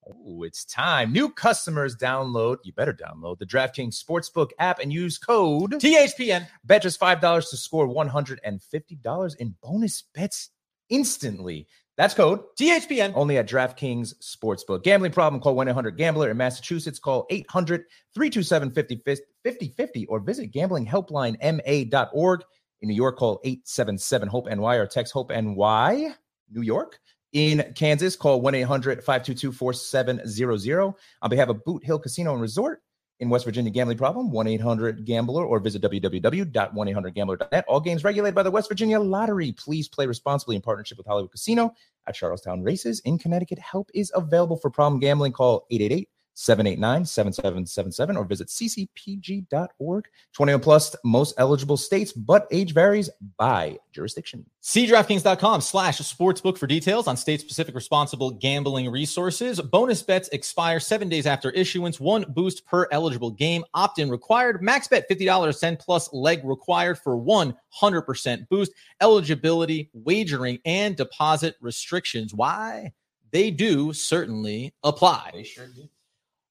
Oh, 0.08 0.42
it's 0.42 0.66
time. 0.66 1.12
New 1.12 1.30
customers 1.30 1.96
download. 1.96 2.58
You 2.64 2.74
better 2.74 2.92
download 2.92 3.38
the 3.38 3.46
DraftKings 3.46 4.04
Sportsbook 4.04 4.50
app 4.58 4.80
and 4.80 4.92
use 4.92 5.20
code 5.20 5.74
THPN. 5.74 6.48
Bet 6.64 6.82
just 6.82 7.00
five 7.00 7.22
dollars 7.22 7.52
to 7.52 7.58
score 7.58 7.86
one 7.86 8.08
hundred 8.08 8.40
and 8.44 8.64
fifty 8.64 8.96
dollars 8.96 9.36
in 9.36 9.54
bonus 9.62 10.04
bets 10.16 10.50
instantly. 10.90 11.68
That's 11.98 12.16
code 12.16 12.42
THPN. 12.60 13.14
Only 13.16 13.38
at 13.38 13.48
DraftKings 13.48 14.16
Sportsbook. 14.24 14.82
Gambling 14.82 15.12
problem? 15.12 15.40
Call 15.40 15.56
1 15.56 15.68
800 15.68 15.98
Gambler. 15.98 16.32
In 16.32 16.38
Massachusetts, 16.38 16.98
call 16.98 17.28
800 17.30 17.84
327 18.16 18.72
5050 18.72 20.06
or 20.08 20.20
visit 20.20 20.52
gamblinghelplinema.org. 20.52 22.44
In 22.82 22.90
New 22.90 22.96
York, 22.96 23.18
call 23.18 23.40
877 23.44 24.28
HOPE 24.28 24.48
NY 24.48 24.76
or 24.76 24.88
text 24.88 25.14
HOPE 25.14 25.32
NY, 25.32 26.16
New 26.52 26.62
York. 26.62 27.00
In 27.34 27.72
Kansas, 27.76 28.16
call 28.16 28.42
1 28.42 28.56
800 28.56 29.04
522 29.04 29.52
4700. 29.52 30.82
On 31.22 31.30
behalf 31.30 31.50
of 31.50 31.64
Boot 31.64 31.84
Hill 31.84 32.00
Casino 32.00 32.34
and 32.34 32.42
Resort 32.42 32.82
in 33.22 33.30
West 33.30 33.46
Virginia, 33.46 33.72
gambling 33.72 33.98
problem, 33.98 34.32
1 34.32 34.48
800 34.48 35.06
Gambler 35.06 35.46
or 35.46 35.60
visit 35.60 35.82
www.1800Gambler.net. 35.84 37.66
All 37.68 37.80
games 37.80 38.04
regulated 38.04 38.34
by 38.36 38.44
the 38.44 38.52
West 38.52 38.68
Virginia 38.68 39.00
Lottery. 39.00 39.54
Please 39.54 39.88
play 39.88 40.08
responsibly 40.08 40.56
in 40.56 40.62
partnership 40.62 40.98
with 40.98 41.06
Hollywood 41.06 41.32
Casino 41.32 41.72
at 42.08 42.16
Charlestown 42.16 42.64
Races 42.64 43.00
in 43.02 43.20
Connecticut. 43.20 43.60
Help 43.60 43.92
is 43.94 44.12
available 44.16 44.58
for 44.58 44.72
problem 44.72 45.00
gambling. 45.00 45.32
Call 45.32 45.68
888 45.70 46.10
789 46.34 47.06
7777 47.06 48.18
or 48.18 48.26
visit 48.26 48.48
ccpg.org. 48.48 50.06
21 50.34 50.62
plus, 50.62 50.96
most 51.04 51.36
eligible 51.38 51.78
states, 51.78 52.12
but 52.14 52.48
age 52.52 52.74
varies 52.74 53.10
by 53.38 53.78
jurisdiction. 53.92 54.46
See 54.62 54.88
DraftKings.com 54.88 55.62
slash 55.62 56.00
sportsbook 56.00 56.58
for 56.58 56.68
details 56.68 57.08
on 57.08 57.18
state 57.18 57.42
specific 57.42 57.76
responsible 57.76 58.32
gambling 58.32 58.90
resources. 58.90 59.60
Bonus 59.60 60.02
bets 60.02 60.30
expire 60.30 60.80
seven 60.80 61.10
days 61.10 61.26
after 61.26 61.52
issuance, 61.52 62.00
one 62.00 62.26
boost 62.30 62.66
per 62.66 62.88
eligible 62.92 63.32
game, 63.32 63.64
opt 63.74 64.00
in 64.00 64.10
required, 64.10 64.62
max 64.62 64.88
bet 64.88 65.10
$50, 65.10 65.60
10 65.60 65.78
plus 65.78 66.12
leg 66.14 66.42
required 66.44 66.98
for 67.00 67.18
100% 67.18 68.50
boost. 68.50 68.72
Eligibility, 69.02 69.90
wagering, 69.94 70.60
and 70.66 70.96
deposit 70.96 71.56
restrictions. 71.60 72.34
Why? 72.34 72.94
They 73.32 73.50
do 73.50 73.94
certainly 73.94 74.74
apply. 74.84 75.32
They 75.34 75.44
sure 75.44 75.68
do. 75.68 75.90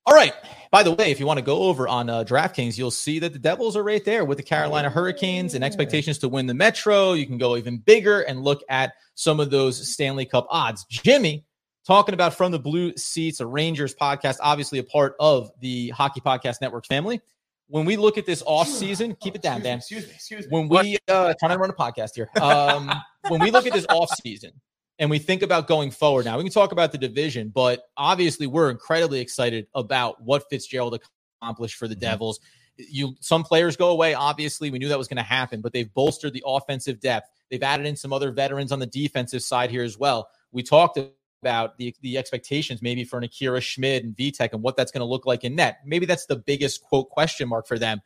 All 0.07 0.15
right. 0.15 0.33
By 0.71 0.83
the 0.83 0.93
way, 0.93 1.11
if 1.11 1.19
you 1.19 1.27
want 1.27 1.39
to 1.39 1.45
go 1.45 1.63
over 1.63 1.89
on 1.89 2.09
uh, 2.09 2.25
DraftKings, 2.25 2.79
you'll 2.79 2.91
see 2.91 3.19
that 3.19 3.33
the 3.33 3.39
Devils 3.39 3.77
are 3.77 3.83
right 3.83 4.05
there 4.05 4.25
with 4.25 4.39
the 4.39 4.45
Carolina 4.45 4.89
Hurricanes 4.89 5.55
and 5.55 5.65
expectations 5.65 6.19
to 6.19 6.29
win 6.29 6.47
the 6.47 6.55
Metro. 6.55 7.13
You 7.13 7.27
can 7.27 7.39
go 7.39 7.57
even 7.57 7.79
bigger 7.79 8.21
and 8.21 8.43
look 8.43 8.63
at 8.69 8.93
some 9.15 9.41
of 9.41 9.51
those 9.51 9.93
Stanley 9.93 10.27
Cup 10.27 10.47
odds. 10.49 10.87
Jimmy 10.89 11.45
talking 11.87 12.15
about 12.15 12.35
from 12.35 12.53
the 12.53 12.59
blue 12.59 12.97
seats, 12.97 13.41
a 13.41 13.47
Rangers 13.47 13.95
podcast, 13.95 14.37
obviously 14.41 14.79
a 14.79 14.85
part 14.85 15.17
of 15.19 15.51
the 15.61 15.89
Hockey 15.91 16.21
Podcast 16.21 16.61
Network 16.61 16.87
family. 16.87 17.21
When 17.67 17.85
we 17.85 17.97
look 17.97 18.19
at 18.19 18.27
this 18.27 18.43
off 18.47 18.69
season, 18.69 19.17
keep 19.21 19.35
it 19.35 19.43
down, 19.43 19.63
Dan. 19.63 19.79
Excuse 19.79 20.07
me, 20.07 20.13
excuse 20.15 20.47
me. 20.47 20.51
When 20.51 20.69
we 20.69 20.99
uh, 21.09 21.35
trying 21.39 21.53
to 21.53 21.59
run 21.59 21.71
a 21.71 21.73
podcast 21.73 22.11
here, 22.15 22.29
um, 22.41 22.93
when 23.29 23.41
we 23.41 23.51
look 23.51 23.67
at 23.67 23.73
this 23.73 23.87
off 23.91 24.11
season, 24.23 24.53
and 25.01 25.09
we 25.09 25.19
think 25.19 25.43
about 25.43 25.67
going 25.67 25.91
forward 25.91 26.27
now, 26.27 26.37
we 26.37 26.45
can 26.45 26.53
talk 26.53 26.73
about 26.73 26.93
the 26.93 26.99
division, 26.99 27.49
but 27.49 27.85
obviously 27.97 28.47
we're 28.47 28.71
incredibly 28.71 29.19
excited 29.19 29.67
about 29.75 30.23
what 30.23 30.45
Fitzgerald 30.51 31.01
accomplished 31.43 31.77
for 31.77 31.89
the 31.89 31.95
mm-hmm. 31.95 32.03
Devils. 32.03 32.39
You 32.77 33.15
some 33.21 33.43
players 33.43 33.77
go 33.77 33.89
away, 33.89 34.15
obviously. 34.15 34.71
We 34.71 34.79
knew 34.79 34.89
that 34.89 34.99
was 34.99 35.09
going 35.09 35.17
to 35.17 35.23
happen, 35.23 35.63
but 35.63 35.73
they've 35.73 35.93
bolstered 35.93 36.35
the 36.35 36.45
offensive 36.47 37.01
depth. 37.01 37.29
They've 37.51 37.63
added 37.63 37.87
in 37.87 37.97
some 37.97 38.13
other 38.13 38.31
veterans 38.31 38.73
on 38.73 38.79
the 38.79 38.87
defensive 38.87 39.43
side 39.43 39.71
here 39.71 39.83
as 39.83 39.99
well. 39.99 40.29
We 40.53 40.63
talked 40.63 40.99
about 41.43 41.79
the, 41.79 41.95
the 42.03 42.19
expectations 42.19 42.83
maybe 42.83 43.05
for 43.05 43.17
an 43.19 43.25
Akira 43.25 43.61
Schmid 43.63 44.05
and 44.05 44.15
Vitek 44.15 44.53
and 44.53 44.63
what 44.63 44.77
that's 44.77 44.93
going 44.93 45.01
to 45.01 45.07
look 45.07 45.25
like 45.25 45.45
in 45.45 45.57
net. 45.57 45.79
Maybe 45.85 46.05
that's 46.05 46.27
the 46.27 46.37
biggest 46.37 46.83
quote 46.83 47.09
question 47.09 47.49
mark 47.49 47.67
for 47.67 47.79
them. 47.79 48.03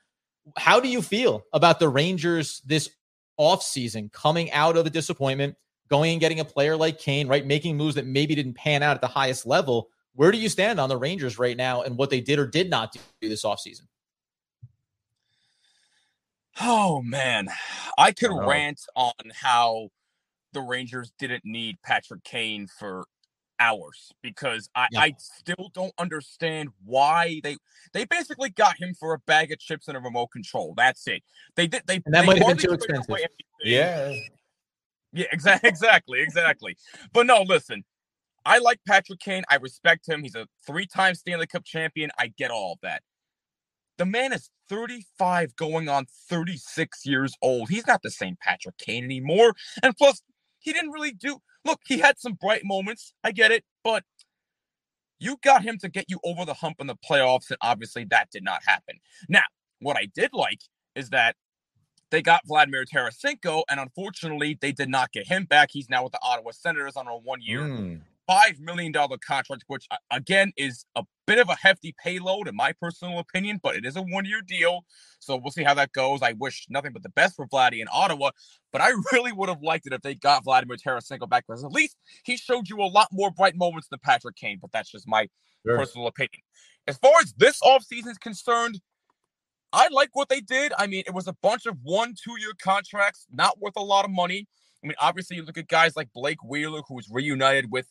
How 0.57 0.79
do 0.79 0.89
you 0.89 1.03
feel 1.03 1.45
about 1.53 1.81
the 1.81 1.89
Rangers 1.89 2.63
this 2.65 2.91
offseason 3.39 4.13
coming 4.13 4.53
out 4.53 4.77
of 4.77 4.85
the 4.85 4.91
disappointment? 4.91 5.57
Going 5.89 6.13
and 6.13 6.21
getting 6.21 6.41
a 6.41 6.45
player 6.45 6.77
like 6.77 6.99
Kane, 6.99 7.29
right? 7.29 7.47
Making 7.47 7.77
moves 7.77 7.95
that 7.97 8.07
maybe 8.07 8.35
didn't 8.35 8.55
pan 8.55 8.83
out 8.83 8.95
at 8.95 9.01
the 9.01 9.07
highest 9.07 9.47
level. 9.47 9.89
Where 10.15 10.31
do 10.31 10.39
you 10.39 10.49
stand 10.49 10.81
on 10.81 10.89
the 10.89 10.97
Rangers 10.97 11.39
right 11.39 11.57
now 11.57 11.83
and 11.83 11.97
what 11.97 12.11
they 12.11 12.21
did 12.21 12.39
or 12.39 12.47
did 12.47 12.71
not 12.71 12.97
do 13.21 13.29
this 13.29 13.45
offseason? 13.45 13.83
Oh 16.61 17.03
man, 17.03 17.49
I 17.99 18.13
could 18.13 18.31
oh. 18.31 18.47
rant 18.47 18.81
on 18.95 19.13
how 19.33 19.89
the 20.53 20.61
Rangers 20.61 21.13
didn't 21.19 21.45
need 21.45 21.79
Patrick 21.83 22.23
Kane 22.23 22.69
for 22.69 23.07
hours 23.59 24.13
because 24.23 24.69
I, 24.75 24.89
yeah. 24.91 25.01
I 25.01 25.15
still 25.19 25.71
don't 25.75 25.93
understand 25.99 26.71
why 26.85 27.41
they 27.43 27.57
they 27.93 28.05
basically 28.05 28.51
got 28.51 28.81
him 28.81 28.95
for 28.95 29.15
a 29.15 29.19
bag 29.21 29.53
of 29.53 29.59
chips 29.59 29.89
and 29.89 29.97
a 29.97 30.01
remote 30.01 30.29
control. 30.29 30.75
That's 30.77 31.07
it. 31.09 31.23
They 31.57 31.67
did 31.67 31.83
they 31.87 32.01
and 32.05 32.15
that 32.15 32.21
they 32.23 32.27
might 32.27 32.39
have 32.39 32.49
been 32.49 32.57
too 32.57 32.73
expensive. 32.73 33.17
Yeah. 33.63 34.13
Yeah, 35.15 35.27
exactly, 35.33 35.69
exactly, 35.71 36.21
exactly. 36.21 36.77
But 37.13 37.27
no, 37.27 37.43
listen, 37.43 37.85
I 38.45 38.59
like 38.59 38.81
Patrick 38.87 39.21
Kane. 39.21 39.45
I 39.51 39.57
respect 39.57 40.09
him. 40.09 40.23
He's 40.23 40.35
a 40.35 40.47
three-time 40.67 41.15
Stanley 41.15 41.47
Cup 41.47 41.65
champion. 41.65 42.11
I 42.19 42.33
get 42.37 42.51
all 42.51 42.73
of 42.75 42.79
that. 42.83 43.03
The 43.97 44.07
man 44.07 44.33
is 44.33 44.51
35 44.69 45.57
going 45.57 45.89
on 45.89 46.07
36 46.29 47.07
years 47.07 47.35
old. 47.41 47.71
He's 47.71 47.87
not 47.87 48.03
the 48.03 48.11
same 48.11 48.37
Patrick 48.43 48.77
Kane 48.79 49.05
anymore. 49.05 49.55
And 49.83 49.97
plus, 49.97 50.21
he 50.59 50.73
didn't 50.73 50.91
really 50.91 51.13
do 51.13 51.39
look, 51.65 51.81
he 51.87 51.99
had 51.99 52.19
some 52.19 52.35
bright 52.35 52.63
moments. 52.65 53.15
I 53.23 53.33
get 53.33 53.53
it, 53.53 53.65
but 53.83 54.05
you 55.21 55.37
got 55.43 55.63
him 55.63 55.79
to 55.79 55.89
get 55.89 56.07
you 56.09 56.19
over 56.25 56.45
the 56.45 56.55
hump 56.55 56.77
in 56.81 56.87
the 56.87 56.97
playoffs, 56.97 57.51
and 57.51 57.59
obviously 57.63 58.05
that 58.11 58.31
did 58.31 58.45
not 58.45 58.63
happen. 58.67 58.97
Now, 59.29 59.45
what 59.81 59.97
I 59.97 60.07
did 60.15 60.31
like 60.33 60.61
is 60.95 61.11
that 61.11 61.37
they 62.15 62.23
got 62.23 62.47
Vladimir 62.47 62.85
Tarasenko, 62.85 63.65
and 63.69 63.81
unfortunately, 63.81 64.57
they 64.61 64.71
did 64.71 64.89
not 64.89 65.11
get 65.11 65.27
him 65.27 65.47
back. 65.47 65.71
He's 65.73 65.91
now 65.91 66.05
with 66.05 66.13
the 66.13 66.21
Ottawa 66.23 66.53
Senators 66.53 66.97
on 66.97 67.09
a 67.09 67.17
one-year, 67.17 67.63
mm. 67.63 68.01
five 68.25 68.61
million 68.61 68.93
dollar 68.93 69.19
contract, 69.19 69.65
which 69.67 69.89
uh, 69.91 69.97
again 70.13 70.53
is 70.57 70.87
a 70.95 71.03
bit 71.27 71.41
of 71.41 71.49
a 71.49 71.57
hefty 71.57 71.93
payload, 72.01 72.47
in 72.47 72.55
my 72.55 72.71
personal 72.71 73.19
opinion. 73.19 73.59
But 73.61 73.75
it 73.75 73.85
is 73.85 73.97
a 73.97 74.03
one-year 74.03 74.43
deal, 74.43 74.85
so 75.19 75.37
we'll 75.37 75.51
see 75.51 75.65
how 75.65 75.75
that 75.75 75.91
goes. 75.91 76.23
I 76.23 76.35
wish 76.35 76.67
nothing 76.71 76.93
but 76.93 77.03
the 77.03 77.09
best 77.09 77.35
for 77.35 77.49
Vladdy 77.49 77.81
in 77.81 77.89
Ottawa, 77.93 78.31
but 78.71 78.81
I 78.81 78.93
really 79.13 79.33
would 79.33 79.49
have 79.49 79.61
liked 79.61 79.89
it 79.89 79.93
if 79.93 80.03
they 80.03 80.15
got 80.15 80.45
Vladimir 80.45 80.77
Tarasenko 80.77 81.29
back 81.29 81.47
because 81.49 81.65
at 81.65 81.73
least 81.73 81.97
he 82.23 82.37
showed 82.37 82.69
you 82.69 82.81
a 82.81 82.87
lot 82.87 83.09
more 83.11 83.33
bright 83.33 83.57
moments 83.57 83.89
than 83.89 83.99
Patrick 84.05 84.37
Kane. 84.37 84.59
But 84.63 84.71
that's 84.71 84.93
just 84.93 85.09
my 85.09 85.27
sure. 85.67 85.79
personal 85.79 86.07
opinion. 86.07 86.43
As 86.87 86.97
far 86.97 87.15
as 87.25 87.33
this 87.33 87.61
offseason 87.61 88.07
is 88.07 88.19
concerned, 88.19 88.79
I 89.75 89.89
like 89.91 90.11
what 90.13 90.29
they 90.29 90.41
did. 90.41 90.73
I 90.79 90.87
mean, 90.87 91.03
it 91.05 91.13
was 91.13 91.27
a 91.27 91.33
bunch 91.43 91.67
of 91.67 91.77
one, 91.83 92.15
two 92.15 92.39
year 92.41 92.53
contracts, 92.63 93.27
not 93.33 93.61
worth 93.61 93.75
a 93.77 93.83
lot 93.83 94.05
of 94.05 94.13
money. 94.13 94.47
I 94.83 94.87
mean, 94.87 94.95
obviously, 95.01 95.37
you 95.37 95.45
look 95.45 95.59
at 95.59 95.67
guys 95.67 95.97
like 95.97 96.13
Blake 96.15 96.45
Wheeler, 96.45 96.83
who 96.87 96.95
was 96.95 97.09
reunited 97.11 97.73
with 97.73 97.91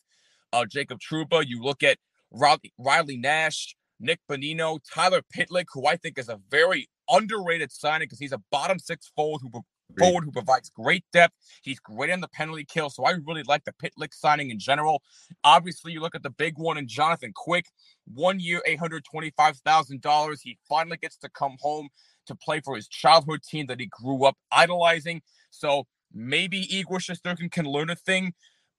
uh, 0.54 0.64
Jacob 0.64 0.98
Trouba. 0.98 1.44
You 1.46 1.62
look 1.62 1.82
at 1.82 1.98
Riley, 2.30 2.72
Riley 2.78 3.18
Nash, 3.18 3.76
Nick 4.00 4.20
Bonino, 4.30 4.78
Tyler 4.94 5.20
Pitlick, 5.36 5.66
who 5.74 5.86
I 5.86 5.96
think 5.96 6.18
is 6.18 6.30
a 6.30 6.40
very 6.50 6.88
underrated 7.10 7.70
signing 7.70 8.06
because 8.06 8.18
he's 8.18 8.32
a 8.32 8.40
bottom 8.50 8.78
six 8.78 9.12
forward 9.14 9.40
who 9.42 9.50
forward 9.98 10.24
who 10.24 10.32
provides 10.32 10.70
great 10.70 11.04
depth. 11.12 11.34
He's 11.62 11.78
great 11.80 12.10
in 12.10 12.20
the 12.20 12.28
penalty 12.28 12.64
kill. 12.64 12.90
So 12.90 13.04
I 13.04 13.12
really 13.26 13.42
like 13.44 13.64
the 13.64 13.72
Pitlick 13.72 14.12
signing 14.12 14.50
in 14.50 14.58
general. 14.58 15.02
Obviously, 15.42 15.92
you 15.92 16.00
look 16.00 16.14
at 16.14 16.22
the 16.22 16.30
big 16.30 16.58
one 16.58 16.78
in 16.78 16.88
Jonathan 16.88 17.32
Quick, 17.34 17.66
one 18.12 18.40
year, 18.40 18.62
$825,000. 18.68 20.36
He 20.42 20.58
finally 20.68 20.96
gets 20.96 21.16
to 21.18 21.28
come 21.28 21.56
home 21.60 21.88
to 22.26 22.34
play 22.34 22.60
for 22.60 22.76
his 22.76 22.88
childhood 22.88 23.42
team 23.42 23.66
that 23.66 23.80
he 23.80 23.86
grew 23.86 24.24
up 24.24 24.36
idolizing. 24.50 25.22
So 25.50 25.86
maybe 26.12 26.58
Igor 26.74 26.98
Shesterkin 26.98 27.50
can 27.50 27.66
learn 27.66 27.90
a 27.90 27.96
thing 27.96 28.34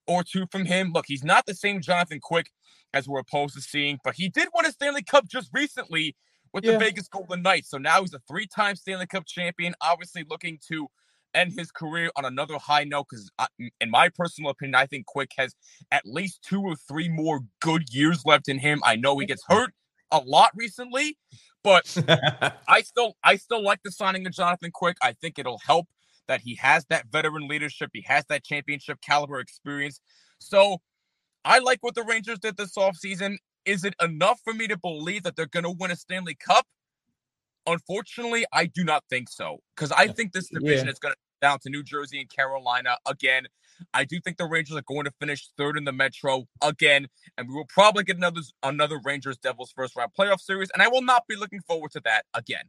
or 0.06 0.22
two 0.22 0.46
from 0.50 0.64
him. 0.64 0.92
Look, 0.92 1.06
he's 1.06 1.24
not 1.24 1.46
the 1.46 1.54
same 1.54 1.80
Jonathan 1.80 2.20
Quick 2.20 2.50
as 2.94 3.08
we're 3.08 3.20
opposed 3.20 3.54
to 3.54 3.60
seeing, 3.60 3.98
but 4.04 4.14
he 4.14 4.28
did 4.28 4.48
win 4.54 4.66
a 4.66 4.72
Stanley 4.72 5.02
Cup 5.02 5.26
just 5.28 5.50
recently 5.52 6.16
with 6.56 6.64
yeah. 6.64 6.72
the 6.72 6.78
Vegas 6.78 7.06
Golden 7.06 7.42
Knights. 7.42 7.68
So 7.68 7.76
now 7.76 8.00
he's 8.00 8.14
a 8.14 8.18
three 8.26 8.46
time 8.46 8.76
Stanley 8.76 9.06
Cup 9.06 9.26
champion, 9.26 9.74
obviously 9.82 10.24
looking 10.28 10.58
to 10.68 10.88
end 11.34 11.52
his 11.52 11.70
career 11.70 12.10
on 12.16 12.24
another 12.24 12.56
high 12.56 12.84
note 12.84 13.06
because, 13.10 13.30
in 13.78 13.90
my 13.90 14.08
personal 14.08 14.50
opinion, 14.50 14.74
I 14.74 14.86
think 14.86 15.04
Quick 15.04 15.32
has 15.36 15.54
at 15.92 16.06
least 16.06 16.40
two 16.42 16.62
or 16.62 16.74
three 16.74 17.10
more 17.10 17.40
good 17.60 17.92
years 17.92 18.24
left 18.24 18.48
in 18.48 18.58
him. 18.58 18.80
I 18.84 18.96
know 18.96 19.18
he 19.18 19.26
gets 19.26 19.44
hurt 19.46 19.74
a 20.10 20.18
lot 20.18 20.50
recently, 20.54 21.18
but 21.62 21.94
I 22.68 22.80
still 22.80 23.16
I 23.22 23.36
still 23.36 23.62
like 23.62 23.82
the 23.84 23.92
signing 23.92 24.26
of 24.26 24.32
Jonathan 24.32 24.70
Quick. 24.72 24.96
I 25.02 25.12
think 25.12 25.38
it'll 25.38 25.60
help 25.64 25.86
that 26.26 26.40
he 26.40 26.54
has 26.56 26.86
that 26.86 27.06
veteran 27.12 27.46
leadership, 27.48 27.90
he 27.92 28.02
has 28.06 28.24
that 28.30 28.44
championship 28.44 29.00
caliber 29.02 29.40
experience. 29.40 30.00
So 30.38 30.78
I 31.44 31.58
like 31.58 31.78
what 31.82 31.94
the 31.94 32.02
Rangers 32.02 32.38
did 32.38 32.56
this 32.56 32.76
offseason. 32.76 33.36
Is 33.66 33.84
it 33.84 33.94
enough 34.00 34.40
for 34.44 34.54
me 34.54 34.68
to 34.68 34.76
believe 34.76 35.24
that 35.24 35.36
they're 35.36 35.46
going 35.46 35.64
to 35.64 35.70
win 35.70 35.90
a 35.90 35.96
Stanley 35.96 36.34
Cup? 36.34 36.66
Unfortunately, 37.66 38.46
I 38.52 38.66
do 38.66 38.84
not 38.84 39.04
think 39.10 39.28
so 39.28 39.58
because 39.74 39.90
I 39.90 40.06
think 40.06 40.32
this 40.32 40.48
division 40.48 40.86
yeah. 40.86 40.92
is 40.92 40.98
going 41.00 41.12
to 41.12 41.18
down 41.40 41.58
to 41.60 41.70
New 41.70 41.82
Jersey 41.82 42.20
and 42.20 42.30
Carolina 42.30 42.96
again. 43.06 43.46
I 43.92 44.04
do 44.04 44.20
think 44.20 44.38
the 44.38 44.46
Rangers 44.46 44.76
are 44.76 44.82
going 44.82 45.04
to 45.04 45.12
finish 45.20 45.48
third 45.56 45.76
in 45.76 45.84
the 45.84 45.92
Metro 45.92 46.46
again, 46.62 47.08
and 47.36 47.48
we 47.48 47.54
will 47.54 47.66
probably 47.66 48.04
get 48.04 48.16
another 48.16 48.40
another 48.62 48.98
Rangers 49.04 49.36
Devils 49.36 49.72
first 49.74 49.96
round 49.96 50.12
playoff 50.18 50.40
series, 50.40 50.70
and 50.72 50.82
I 50.82 50.88
will 50.88 51.02
not 51.02 51.24
be 51.28 51.36
looking 51.36 51.60
forward 51.60 51.90
to 51.92 52.00
that 52.04 52.24
again. 52.32 52.64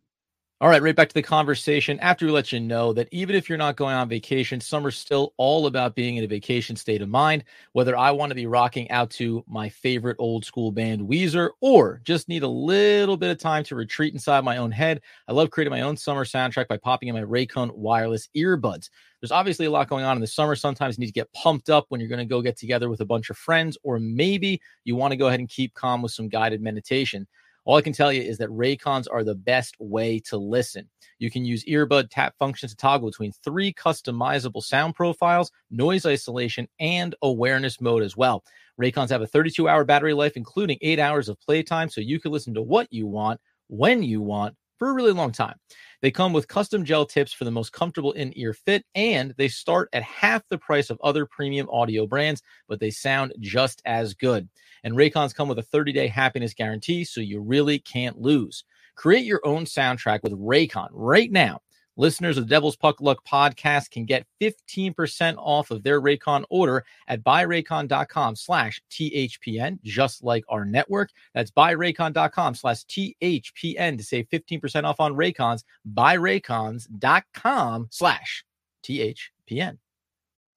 All 0.59 0.69
right, 0.69 0.81
right 0.81 0.95
back 0.95 1.07
to 1.09 1.13
the 1.13 1.21
conversation. 1.21 1.99
After 1.99 2.25
we 2.25 2.31
let 2.31 2.51
you 2.51 2.59
know 2.59 2.91
that 2.93 3.07
even 3.11 3.35
if 3.35 3.47
you're 3.47 3.59
not 3.59 3.75
going 3.75 3.93
on 3.93 4.09
vacation, 4.09 4.59
summer's 4.59 4.97
still 4.97 5.35
all 5.37 5.67
about 5.67 5.93
being 5.93 6.17
in 6.17 6.23
a 6.23 6.27
vacation 6.27 6.75
state 6.75 7.03
of 7.03 7.09
mind. 7.09 7.43
Whether 7.73 7.95
I 7.95 8.09
want 8.09 8.31
to 8.31 8.35
be 8.35 8.47
rocking 8.47 8.89
out 8.89 9.11
to 9.11 9.43
my 9.47 9.69
favorite 9.69 10.15
old 10.17 10.45
school 10.45 10.71
band, 10.71 11.01
Weezer, 11.07 11.51
or 11.61 12.01
just 12.05 12.27
need 12.27 12.41
a 12.41 12.47
little 12.47 13.17
bit 13.17 13.29
of 13.29 13.37
time 13.37 13.63
to 13.65 13.75
retreat 13.75 14.13
inside 14.15 14.43
my 14.43 14.57
own 14.57 14.71
head, 14.71 15.01
I 15.27 15.33
love 15.33 15.51
creating 15.51 15.69
my 15.71 15.81
own 15.81 15.95
summer 15.95 16.25
soundtrack 16.25 16.67
by 16.67 16.77
popping 16.77 17.09
in 17.09 17.13
my 17.15 17.21
Raycon 17.21 17.71
wireless 17.75 18.27
earbuds. 18.35 18.89
There's 19.21 19.31
obviously 19.31 19.67
a 19.67 19.71
lot 19.71 19.89
going 19.89 20.05
on 20.05 20.17
in 20.17 20.21
the 20.21 20.27
summer. 20.27 20.55
Sometimes 20.55 20.97
you 20.97 21.01
need 21.01 21.07
to 21.07 21.11
get 21.13 21.31
pumped 21.33 21.69
up 21.69 21.85
when 21.89 22.01
you're 22.01 22.09
going 22.09 22.17
to 22.17 22.25
go 22.25 22.41
get 22.41 22.57
together 22.57 22.89
with 22.89 23.01
a 23.01 23.05
bunch 23.05 23.29
of 23.29 23.37
friends, 23.37 23.77
or 23.83 23.99
maybe 23.99 24.59
you 24.85 24.95
want 24.95 25.11
to 25.11 25.17
go 25.17 25.27
ahead 25.27 25.39
and 25.39 25.49
keep 25.49 25.75
calm 25.75 26.01
with 26.01 26.13
some 26.13 26.29
guided 26.29 26.61
meditation. 26.61 27.27
All 27.67 27.75
I 27.75 27.81
can 27.81 27.91
tell 27.91 28.13
you 28.13 28.21
is 28.21 28.37
that 28.37 28.47
Raycons 28.47 29.07
are 29.11 29.25
the 29.25 29.35
best 29.35 29.75
way 29.77 30.19
to 30.29 30.37
listen. 30.37 30.89
You 31.19 31.29
can 31.29 31.43
use 31.43 31.65
earbud 31.65 32.07
tap 32.09 32.33
functions 32.39 32.71
to 32.71 32.77
toggle 32.77 33.09
between 33.09 33.33
three 33.43 33.73
customizable 33.73 34.63
sound 34.63 34.95
profiles, 34.95 35.51
noise 35.69 36.05
isolation, 36.05 36.69
and 36.79 37.13
awareness 37.21 37.81
mode 37.81 38.03
as 38.03 38.15
well. 38.15 38.41
Raycons 38.81 39.09
have 39.09 39.21
a 39.21 39.27
32 39.27 39.67
hour 39.67 39.83
battery 39.83 40.13
life, 40.13 40.37
including 40.37 40.77
eight 40.81 40.97
hours 40.97 41.27
of 41.27 41.41
playtime, 41.41 41.89
so 41.89 41.99
you 41.99 42.21
can 42.21 42.31
listen 42.31 42.53
to 42.53 42.61
what 42.61 42.87
you 42.89 43.05
want, 43.05 43.41
when 43.67 44.01
you 44.01 44.21
want, 44.21 44.55
for 44.77 44.89
a 44.89 44.93
really 44.93 45.11
long 45.11 45.31
time. 45.31 45.55
They 46.01 46.11
come 46.11 46.33
with 46.33 46.47
custom 46.47 46.85
gel 46.85 47.05
tips 47.05 47.33
for 47.33 47.43
the 47.45 47.51
most 47.51 47.73
comfortable 47.73 48.11
in 48.13 48.37
ear 48.37 48.53
fit, 48.53 48.85
and 48.95 49.33
they 49.37 49.47
start 49.47 49.89
at 49.93 50.03
half 50.03 50.43
the 50.49 50.57
price 50.57 50.89
of 50.89 50.99
other 51.03 51.25
premium 51.25 51.67
audio 51.69 52.05
brands, 52.05 52.41
but 52.67 52.79
they 52.79 52.91
sound 52.91 53.33
just 53.39 53.81
as 53.85 54.13
good. 54.13 54.47
And 54.83 54.95
Raycons 54.95 55.33
come 55.33 55.47
with 55.47 55.59
a 55.59 55.63
30 55.63 55.91
day 55.91 56.07
happiness 56.07 56.53
guarantee, 56.53 57.03
so 57.03 57.21
you 57.21 57.41
really 57.41 57.79
can't 57.79 58.19
lose. 58.19 58.63
Create 58.95 59.25
your 59.25 59.41
own 59.43 59.65
soundtrack 59.65 60.23
with 60.23 60.33
Raycon 60.33 60.87
right 60.91 61.31
now. 61.31 61.61
Listeners 61.97 62.37
of 62.37 62.47
the 62.47 62.49
Devil's 62.49 62.75
Puck 62.75 63.01
Luck 63.01 63.25
podcast 63.27 63.89
can 63.89 64.05
get 64.05 64.27
15% 64.39 65.35
off 65.37 65.71
of 65.71 65.81
their 65.81 65.99
Raycon 65.99 66.43
order 66.51 66.85
at 67.07 67.23
buyraycon.com 67.23 68.35
slash 68.35 68.79
THPN, 68.91 69.81
just 69.83 70.23
like 70.23 70.45
our 70.47 70.63
network. 70.63 71.09
That's 71.33 71.49
buyraycon.com 71.49 72.53
slash 72.53 72.85
THPN 72.85 73.97
to 73.97 74.03
save 74.03 74.29
15% 74.29 74.83
off 74.83 74.99
on 74.99 75.15
Raycons, 75.15 75.63
buyraycons.com 75.91 77.87
slash 77.89 78.45
THPN. 78.83 79.79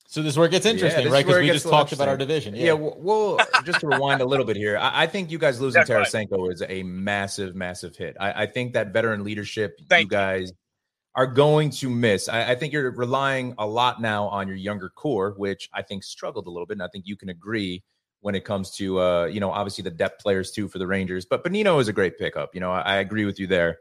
So 0.06 0.23
this 0.23 0.32
is 0.32 0.38
where 0.38 0.49
it 0.49 0.50
gets 0.50 0.66
interesting, 0.66 1.04
this 1.04 1.12
right? 1.12 1.25
Because 1.25 1.40
we 1.40 1.47
just 1.47 1.68
talked 1.68 1.92
about 1.92 2.09
our 2.09 2.16
division. 2.16 2.54
Yeah, 2.54 2.73
well, 2.73 2.97
well, 2.99 3.38
just 3.64 3.78
to 3.80 3.87
rewind 3.87 4.20
a 4.20 4.25
little 4.26 4.44
bit 4.44 4.56
here, 4.56 4.76
I, 4.76 5.04
I 5.04 5.06
think 5.06 5.30
you 5.30 5.38
guys 5.38 5.61
losing 5.61 5.80
That's 5.87 6.12
right. 6.12 6.28
Tarasenko 6.28 6.52
is 6.52 6.64
a 6.68 6.82
massive, 6.82 7.54
massive 7.54 7.94
hit. 7.97 8.16
I, 8.18 8.42
I 8.42 8.47
think 8.47 8.73
that 8.73 8.92
veteran 8.92 9.23
leadership 9.23 9.80
Thank 9.88 10.11
you 10.11 10.18
guys 10.18 10.52
are 11.14 11.26
going 11.26 11.70
to 11.70 11.90
miss. 11.90 12.28
I, 12.28 12.52
I 12.52 12.54
think 12.54 12.72
you're 12.72 12.90
relying 12.92 13.54
a 13.58 13.66
lot 13.66 14.00
now 14.00 14.28
on 14.28 14.46
your 14.46 14.56
younger 14.56 14.88
core, 14.88 15.34
which 15.36 15.68
I 15.72 15.82
think 15.82 16.04
struggled 16.04 16.46
a 16.46 16.50
little 16.50 16.66
bit, 16.66 16.74
and 16.74 16.82
I 16.82 16.88
think 16.88 17.06
you 17.06 17.16
can 17.16 17.30
agree 17.30 17.82
when 18.20 18.34
it 18.34 18.44
comes 18.44 18.70
to 18.72 19.00
uh, 19.00 19.24
you 19.24 19.40
know, 19.40 19.50
obviously 19.50 19.82
the 19.82 19.90
depth 19.90 20.22
players 20.22 20.50
too 20.50 20.68
for 20.68 20.78
the 20.78 20.86
Rangers. 20.86 21.24
But 21.24 21.42
Bonino 21.42 21.80
is 21.80 21.88
a 21.88 21.92
great 21.92 22.18
pickup. 22.18 22.54
You 22.54 22.60
know, 22.60 22.70
I, 22.70 22.80
I 22.80 22.96
agree 22.96 23.24
with 23.24 23.40
you 23.40 23.46
there. 23.46 23.78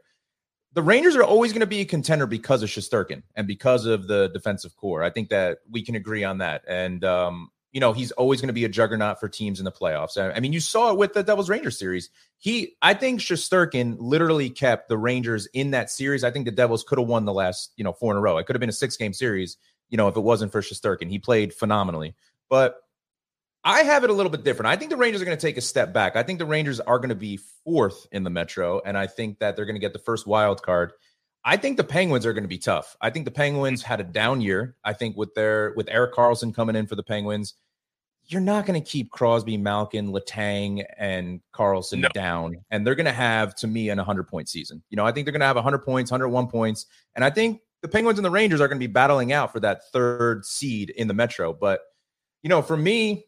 The 0.72 0.82
Rangers 0.82 1.16
are 1.16 1.24
always 1.24 1.52
going 1.52 1.60
to 1.60 1.66
be 1.66 1.80
a 1.80 1.84
contender 1.84 2.26
because 2.26 2.62
of 2.62 2.68
Shesterkin 2.68 3.22
and 3.34 3.46
because 3.46 3.86
of 3.86 4.06
the 4.06 4.28
defensive 4.28 4.76
core. 4.76 5.02
I 5.02 5.10
think 5.10 5.28
that 5.30 5.58
we 5.68 5.82
can 5.82 5.96
agree 5.96 6.22
on 6.22 6.38
that. 6.38 6.62
And 6.68 7.04
um, 7.04 7.50
you 7.72 7.80
know, 7.80 7.92
he's 7.92 8.10
always 8.12 8.40
going 8.40 8.48
to 8.48 8.54
be 8.54 8.64
a 8.64 8.68
juggernaut 8.68 9.20
for 9.20 9.28
teams 9.28 9.60
in 9.60 9.64
the 9.64 9.72
playoffs. 9.72 10.18
I, 10.18 10.38
mean, 10.40 10.52
you 10.52 10.60
saw 10.60 10.90
it 10.90 10.98
with 10.98 11.12
the 11.12 11.22
Devils 11.22 11.48
Rangers 11.48 11.78
series. 11.78 12.10
He, 12.38 12.76
I 12.82 12.94
think 12.94 13.20
Shesterkin 13.20 13.96
literally 14.00 14.50
kept 14.50 14.88
the 14.88 14.98
Rangers 14.98 15.46
in 15.52 15.70
that 15.70 15.90
series. 15.90 16.24
I 16.24 16.30
think 16.30 16.46
the 16.46 16.50
Devils 16.50 16.82
could 16.82 16.98
have 16.98 17.06
won 17.06 17.24
the 17.24 17.32
last, 17.32 17.72
you 17.76 17.84
know, 17.84 17.92
four 17.92 18.12
in 18.12 18.18
a 18.18 18.20
row. 18.20 18.38
It 18.38 18.46
could 18.46 18.56
have 18.56 18.60
been 18.60 18.68
a 18.68 18.72
six 18.72 18.96
game 18.96 19.12
series, 19.12 19.56
you 19.88 19.96
know, 19.96 20.08
if 20.08 20.16
it 20.16 20.20
wasn't 20.20 20.50
for 20.50 20.60
Shesterkin. 20.60 21.08
He 21.08 21.18
played 21.18 21.54
phenomenally. 21.54 22.14
But 22.48 22.76
I 23.62 23.82
have 23.82 24.04
it 24.04 24.10
a 24.10 24.14
little 24.14 24.30
bit 24.30 24.42
different. 24.42 24.68
I 24.68 24.76
think 24.76 24.90
the 24.90 24.96
Rangers 24.96 25.22
are 25.22 25.26
going 25.26 25.36
to 25.36 25.46
take 25.46 25.58
a 25.58 25.62
step 25.62 25.92
back. 25.92 26.16
I 26.16 26.22
think 26.22 26.38
the 26.38 26.46
Rangers 26.46 26.80
are 26.80 26.98
going 26.98 27.10
to 27.10 27.14
be 27.14 27.38
fourth 27.64 28.06
in 28.10 28.24
the 28.24 28.30
Metro, 28.30 28.80
and 28.84 28.96
I 28.96 29.06
think 29.06 29.38
that 29.38 29.54
they're 29.54 29.66
going 29.66 29.76
to 29.76 29.80
get 29.80 29.92
the 29.92 29.98
first 29.98 30.26
wild 30.26 30.62
card. 30.62 30.92
I 31.44 31.56
think 31.56 31.76
the 31.76 31.84
Penguins 31.84 32.26
are 32.26 32.32
going 32.32 32.44
to 32.44 32.48
be 32.48 32.58
tough. 32.58 32.96
I 33.00 33.10
think 33.10 33.24
the 33.24 33.30
Penguins 33.30 33.82
had 33.82 34.00
a 34.00 34.04
down 34.04 34.40
year. 34.40 34.76
I 34.84 34.92
think 34.92 35.16
with 35.16 35.34
their 35.34 35.72
with 35.74 35.88
Erik 35.88 36.14
Karlsson 36.14 36.54
coming 36.54 36.76
in 36.76 36.86
for 36.86 36.96
the 36.96 37.02
Penguins, 37.02 37.54
you're 38.26 38.40
not 38.40 38.66
going 38.66 38.80
to 38.80 38.88
keep 38.88 39.10
Crosby, 39.10 39.56
Malkin, 39.56 40.12
Letang, 40.12 40.84
and 40.98 41.40
Karlsson 41.54 42.00
No. 42.00 42.08
down, 42.08 42.56
and 42.70 42.86
they're 42.86 42.94
going 42.94 43.06
to 43.06 43.12
have 43.12 43.54
to 43.56 43.66
me 43.66 43.88
an 43.88 43.96
100 43.96 44.28
point 44.28 44.48
season. 44.48 44.82
You 44.90 44.96
know, 44.96 45.06
I 45.06 45.12
think 45.12 45.24
they're 45.24 45.32
going 45.32 45.40
to 45.40 45.46
have 45.46 45.56
100 45.56 45.78
points, 45.78 46.10
101 46.10 46.48
points, 46.48 46.86
and 47.14 47.24
I 47.24 47.30
think 47.30 47.62
the 47.80 47.88
Penguins 47.88 48.18
and 48.18 48.24
the 48.24 48.30
Rangers 48.30 48.60
are 48.60 48.68
going 48.68 48.78
to 48.78 48.86
be 48.86 48.92
battling 48.92 49.32
out 49.32 49.52
for 49.52 49.60
that 49.60 49.90
third 49.92 50.44
seed 50.44 50.90
in 50.90 51.08
the 51.08 51.14
Metro. 51.14 51.54
But 51.54 51.80
you 52.42 52.48
know, 52.48 52.60
for 52.60 52.76
me, 52.76 53.26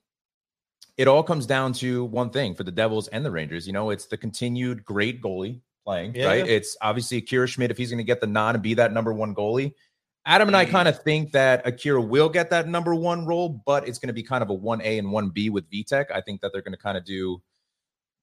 it 0.99 1.09
all 1.09 1.23
comes 1.23 1.47
down 1.47 1.73
to 1.75 2.04
one 2.04 2.30
thing 2.30 2.54
for 2.54 2.65
the 2.65 2.71
Devils 2.71 3.08
and 3.08 3.25
the 3.25 3.30
Rangers. 3.30 3.67
You 3.67 3.73
know, 3.73 3.91
it's 3.91 4.06
the 4.06 4.19
continued 4.19 4.84
great 4.84 5.23
goalie 5.23 5.63
playing, 5.84 6.14
Yeah. 6.14 6.26
right? 6.26 6.47
It's 6.47 6.76
obviously 6.80 7.18
Akira 7.18 7.47
Schmid 7.47 7.71
if 7.71 7.76
he's 7.78 7.90
going 7.90 7.99
to 7.99 8.04
get 8.04 8.21
the 8.21 8.26
nod 8.26 8.54
and 8.54 8.62
be 8.62 8.75
that 8.75 8.92
number 8.92 9.12
one 9.12 9.34
goalie. 9.34 9.73
Adam 10.25 10.49
and 10.49 10.56
I 10.56 10.66
Mhm. 10.66 10.71
kind 10.71 10.88
of 10.88 11.02
think 11.02 11.32
that 11.32 11.66
Akira 11.66 12.00
will 12.00 12.28
get 12.28 12.50
that 12.50 12.68
number 12.68 12.95
one 12.95 13.26
role, 13.26 13.49
but 13.49 13.88
it's 13.88 13.99
going 13.99 14.08
to 14.08 14.12
be 14.12 14.23
kind 14.23 14.42
of 14.42 14.50
a 14.50 14.54
1A 14.54 14.99
and 14.99 15.08
1B 15.08 15.50
with 15.50 15.68
Vitek. 15.71 16.06
I 16.14 16.21
think 16.21 16.40
that 16.40 16.52
they're 16.52 16.62
going 16.62 16.75
to 16.75 16.78
kind 16.78 16.97
of 16.97 17.04
do, 17.04 17.42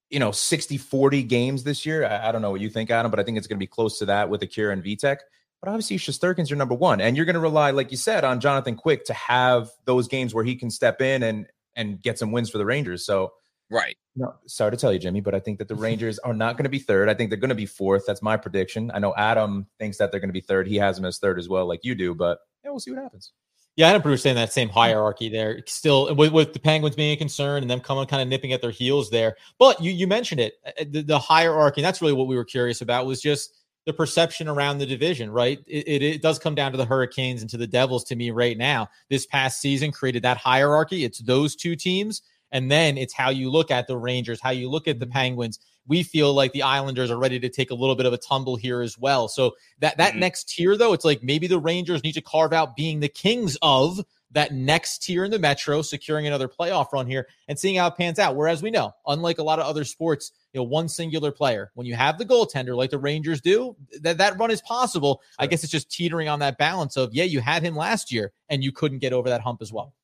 you 0.09 0.19
know, 0.19 0.31
60 0.31 0.77
40 0.77 1.23
games 1.23 1.63
this 1.63 1.85
year. 1.85 2.05
I, 2.05 2.29
I 2.29 2.31
don't 2.31 2.41
know 2.41 2.51
what 2.51 2.61
you 2.61 2.69
think, 2.69 2.89
Adam, 2.89 3.11
but 3.11 3.19
I 3.19 3.23
think 3.23 3.37
it's 3.37 3.47
going 3.47 3.57
to 3.57 3.63
be 3.63 3.67
close 3.67 3.99
to 3.99 4.05
that 4.05 4.29
with 4.29 4.41
Akira 4.41 4.71
and 4.71 4.83
Vitek. 4.83 5.17
But 5.61 5.69
obviously, 5.69 5.97
Shesterkin's 5.97 6.49
your 6.49 6.55
number 6.57 6.73
one, 6.73 7.01
and 7.01 7.17
you're 7.17 7.25
going 7.25 7.33
to 7.33 7.41
rely, 7.41 7.71
like 7.71 7.91
you 7.91 7.97
said, 7.97 8.23
on 8.23 8.39
Jonathan 8.39 8.77
Quick 8.77 9.03
to 9.05 9.13
have 9.13 9.69
those 9.83 10.07
games 10.07 10.33
where 10.33 10.45
he 10.45 10.55
can 10.55 10.69
step 10.71 11.01
in 11.01 11.21
and 11.23 11.47
and 11.75 12.01
get 12.01 12.17
some 12.17 12.31
wins 12.31 12.49
for 12.49 12.57
the 12.57 12.65
Rangers. 12.65 13.05
So, 13.05 13.33
Right. 13.71 13.95
no, 14.15 14.33
sorry 14.47 14.71
to 14.71 14.77
tell 14.77 14.91
you, 14.91 14.99
Jimmy, 14.99 15.21
but 15.21 15.35
I 15.35 15.39
think 15.39 15.59
that 15.59 15.67
the 15.67 15.75
Rangers 15.75 16.17
are 16.19 16.33
not 16.33 16.57
going 16.57 16.63
to 16.63 16.69
be 16.69 16.79
third. 16.79 17.07
I 17.07 17.13
think 17.13 17.29
they're 17.29 17.37
going 17.37 17.49
to 17.49 17.55
be 17.55 17.65
fourth. 17.67 18.03
That's 18.07 18.21
my 18.21 18.35
prediction. 18.35 18.91
I 18.93 18.99
know 18.99 19.13
Adam 19.15 19.67
thinks 19.77 19.97
that 19.97 20.11
they're 20.11 20.19
going 20.19 20.29
to 20.29 20.33
be 20.33 20.41
third. 20.41 20.67
He 20.67 20.77
has 20.77 20.95
them 20.95 21.05
as 21.05 21.19
third 21.19 21.37
as 21.37 21.47
well, 21.47 21.67
like 21.67 21.81
you 21.83 21.95
do. 21.95 22.15
But 22.15 22.39
yeah, 22.63 22.71
we'll 22.71 22.79
see 22.79 22.91
what 22.91 23.01
happens. 23.01 23.31
Yeah, 23.75 23.89
I 23.89 23.93
know 23.93 23.99
Bruce 23.99 24.23
saying 24.23 24.35
that 24.35 24.51
same 24.51 24.67
hierarchy 24.67 25.29
there. 25.29 25.61
Still, 25.65 26.13
with, 26.13 26.33
with 26.33 26.51
the 26.51 26.59
Penguins 26.59 26.97
being 26.97 27.13
a 27.13 27.15
concern 27.15 27.61
and 27.63 27.71
them 27.71 27.79
coming 27.79 28.07
kind 28.07 28.21
of 28.21 28.27
nipping 28.27 28.51
at 28.51 28.61
their 28.61 28.71
heels 28.71 29.09
there. 29.09 29.37
But 29.57 29.81
you 29.81 29.91
you 29.91 30.05
mentioned 30.05 30.41
it, 30.41 30.55
uh, 30.65 30.83
the, 30.89 31.01
the 31.01 31.19
hierarchy. 31.19 31.79
And 31.79 31.85
that's 31.85 32.01
really 32.01 32.13
what 32.13 32.27
we 32.27 32.35
were 32.35 32.43
curious 32.43 32.81
about 32.81 33.05
was 33.05 33.21
just 33.21 33.55
the 33.85 33.93
perception 33.93 34.49
around 34.49 34.79
the 34.79 34.85
division, 34.85 35.31
right? 35.31 35.59
It, 35.65 35.87
it, 35.87 36.01
it 36.03 36.21
does 36.21 36.39
come 36.39 36.55
down 36.55 36.73
to 36.73 36.77
the 36.77 36.85
Hurricanes 36.85 37.41
and 37.41 37.49
to 37.51 37.57
the 37.57 37.67
Devils 37.67 38.03
to 38.05 38.15
me 38.17 38.31
right 38.31 38.57
now. 38.57 38.89
This 39.09 39.25
past 39.25 39.61
season 39.61 39.91
created 39.93 40.23
that 40.23 40.37
hierarchy. 40.37 41.05
It's 41.05 41.19
those 41.19 41.55
two 41.55 41.77
teams, 41.77 42.21
and 42.51 42.71
then 42.71 42.97
it's 42.97 43.13
how 43.13 43.29
you 43.29 43.49
look 43.49 43.71
at 43.71 43.87
the 43.87 43.97
Rangers, 43.97 44.39
how 44.41 44.51
you 44.51 44.69
look 44.69 44.87
at 44.87 44.99
the 44.99 45.07
Penguins. 45.07 45.59
We 45.87 46.03
feel 46.03 46.33
like 46.33 46.51
the 46.51 46.63
Islanders 46.63 47.09
are 47.09 47.17
ready 47.17 47.39
to 47.39 47.49
take 47.49 47.71
a 47.71 47.75
little 47.75 47.95
bit 47.95 48.05
of 48.05 48.13
a 48.13 48.17
tumble 48.17 48.55
here 48.55 48.81
as 48.81 48.97
well. 48.97 49.27
So 49.27 49.55
that 49.79 49.97
that 49.97 50.13
Mhm. 50.13 50.19
next 50.19 50.49
tier, 50.49 50.77
though, 50.77 50.93
it's 50.93 51.05
like 51.05 51.23
maybe 51.23 51.47
the 51.47 51.59
Rangers 51.59 52.03
need 52.03 52.13
to 52.13 52.21
carve 52.21 52.53
out 52.53 52.75
being 52.75 52.99
the 52.99 53.09
kings 53.09 53.57
of 53.61 54.05
that 54.31 54.53
next 54.53 54.99
tier 54.99 55.25
in 55.25 55.31
the 55.31 55.39
Metro, 55.39 55.81
securing 55.81 56.27
another 56.27 56.47
playoff 56.47 56.93
run 56.93 57.07
here 57.07 57.27
and 57.47 57.57
seeing 57.57 57.77
how 57.77 57.87
it 57.87 57.95
pans 57.97 58.19
out. 58.19 58.35
Whereas 58.35 58.61
we 58.61 58.69
know, 58.69 58.93
unlike 59.07 59.39
a 59.39 59.43
lot 59.43 59.57
of 59.57 59.65
other 59.65 59.83
sports, 59.83 60.31
you 60.53 60.59
know, 60.59 60.65
one 60.65 60.87
singular 60.87 61.31
player, 61.31 61.71
when 61.73 61.87
you 61.87 61.95
have 61.95 62.19
the 62.19 62.25
goaltender 62.25 62.75
like 62.77 62.91
the 62.91 62.99
Rangers 62.99 63.41
do, 63.41 63.75
that 64.01 64.19
that 64.19 64.37
run 64.37 64.51
is 64.51 64.61
possible. 64.61 65.23
I 65.39 65.47
guess 65.47 65.63
it's 65.63 65.71
just 65.71 65.89
teetering 65.89 66.27
on 66.27 66.37
that 66.39 66.59
balance 66.59 66.95
of, 66.95 67.11
yeah, 67.15 67.23
you 67.23 67.39
had 67.39 67.63
him 67.63 67.75
last 67.75 68.11
year 68.11 68.31
and 68.49 68.63
you 68.63 68.71
couldn't 68.71 68.99
get 68.99 69.13
over 69.13 69.29
that 69.29 69.41
hump 69.41 69.63
as 69.63 69.73
well. 69.73 69.95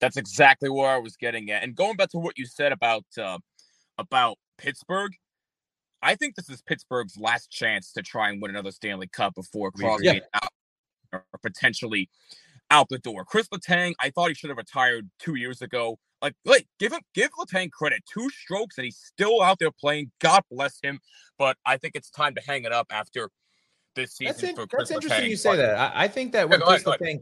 That's 0.00 0.16
exactly 0.16 0.68
where 0.70 0.90
I 0.90 0.98
was 0.98 1.16
getting 1.16 1.50
at. 1.50 1.62
And 1.62 1.74
going 1.74 1.96
back 1.96 2.10
to 2.10 2.18
what 2.18 2.36
you 2.38 2.46
said 2.46 2.72
about 2.72 3.04
uh, 3.20 3.38
about 3.98 4.36
Pittsburgh, 4.58 5.12
I 6.02 6.14
think 6.14 6.34
this 6.34 6.50
is 6.50 6.60
Pittsburgh's 6.62 7.16
last 7.16 7.50
chance 7.50 7.92
to 7.92 8.02
try 8.02 8.28
and 8.30 8.42
win 8.42 8.50
another 8.50 8.70
Stanley 8.72 9.06
Cup 9.08 9.34
before. 9.34 9.70
Crosby 9.70 10.08
is 10.08 10.22
out 10.34 10.50
or 11.12 11.24
potentially 11.42 12.10
out 12.70 12.88
the 12.90 12.98
door. 12.98 13.24
Chris 13.24 13.48
Letang, 13.48 13.94
I 14.00 14.10
thought 14.10 14.28
he 14.28 14.34
should 14.34 14.50
have 14.50 14.56
retired 14.58 15.08
two 15.18 15.36
years 15.36 15.62
ago. 15.62 15.98
Like, 16.20 16.34
like 16.44 16.66
give 16.78 16.92
him 16.92 17.00
give 17.14 17.30
Letang 17.32 17.70
credit. 17.70 18.02
Two 18.12 18.28
strokes 18.30 18.78
and 18.78 18.84
he's 18.86 18.96
still 18.98 19.42
out 19.42 19.58
there 19.58 19.70
playing. 19.70 20.10
God 20.20 20.42
bless 20.50 20.78
him. 20.82 20.98
But 21.38 21.56
I 21.66 21.76
think 21.76 21.94
it's 21.94 22.10
time 22.10 22.34
to 22.34 22.40
hang 22.46 22.64
it 22.64 22.72
up 22.72 22.86
after 22.90 23.30
this 23.94 24.16
season 24.16 24.32
That's, 24.32 24.42
in- 24.42 24.56
for 24.56 24.66
Chris 24.66 24.88
that's 24.88 25.04
interesting 25.04 25.26
Letang. 25.26 25.30
you 25.30 25.36
say 25.36 25.50
But- 25.50 25.56
that. 25.56 25.76
I, 25.76 26.04
I 26.04 26.08
think 26.08 26.32
that 26.32 26.48
when 26.48 26.60
ahead, 26.62 26.82
Chris 26.82 26.82
go 26.82 26.92
Letang, 26.92 27.20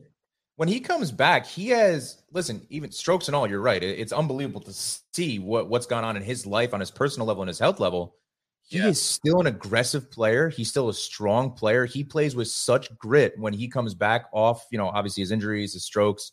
when 0.57 0.69
he 0.69 0.81
comes 0.81 1.11
back, 1.11 1.47
he 1.47 1.69
has 1.69 2.23
listen, 2.33 2.67
even 2.71 2.91
strokes 2.93 3.29
and 3.29 3.35
all. 3.35 3.49
You're 3.49 3.61
right. 3.61 3.83
It- 3.83 3.99
it's 3.99 4.13
unbelievable 4.13 4.61
to 4.63 4.73
see 4.73 5.39
what 5.39 5.69
what's 5.69 5.87
gone 5.87 6.05
on 6.05 6.17
in 6.17 6.23
his 6.23 6.47
life 6.47 6.75
on 6.75 6.81
his 6.81 6.91
personal 6.91 7.27
level 7.27 7.43
and 7.43 7.49
his 7.49 7.59
health 7.59 7.81
level. 7.81 8.17
He 8.65 8.79
Yeah. 8.79 8.89
is 8.89 9.01
still 9.03 9.41
an 9.41 9.47
aggressive 9.47 10.11
player. 10.11 10.49
He's 10.49 10.69
still 10.71 10.89
a 10.89 10.95
strong 10.95 11.53
player. 11.53 11.85
He 11.85 12.05
plays 12.05 12.35
with 12.37 12.49
such 12.49 12.97
grit 12.97 13.35
when 13.39 13.53
he 13.53 13.69
comes 13.69 13.95
back 13.95 14.27
off. 14.33 14.67
You 14.71 14.79
know, 14.79 14.89
obviously 14.89 15.23
his 15.23 15.33
injuries, 15.33 15.73
his 15.75 15.85
strokes. 15.85 16.33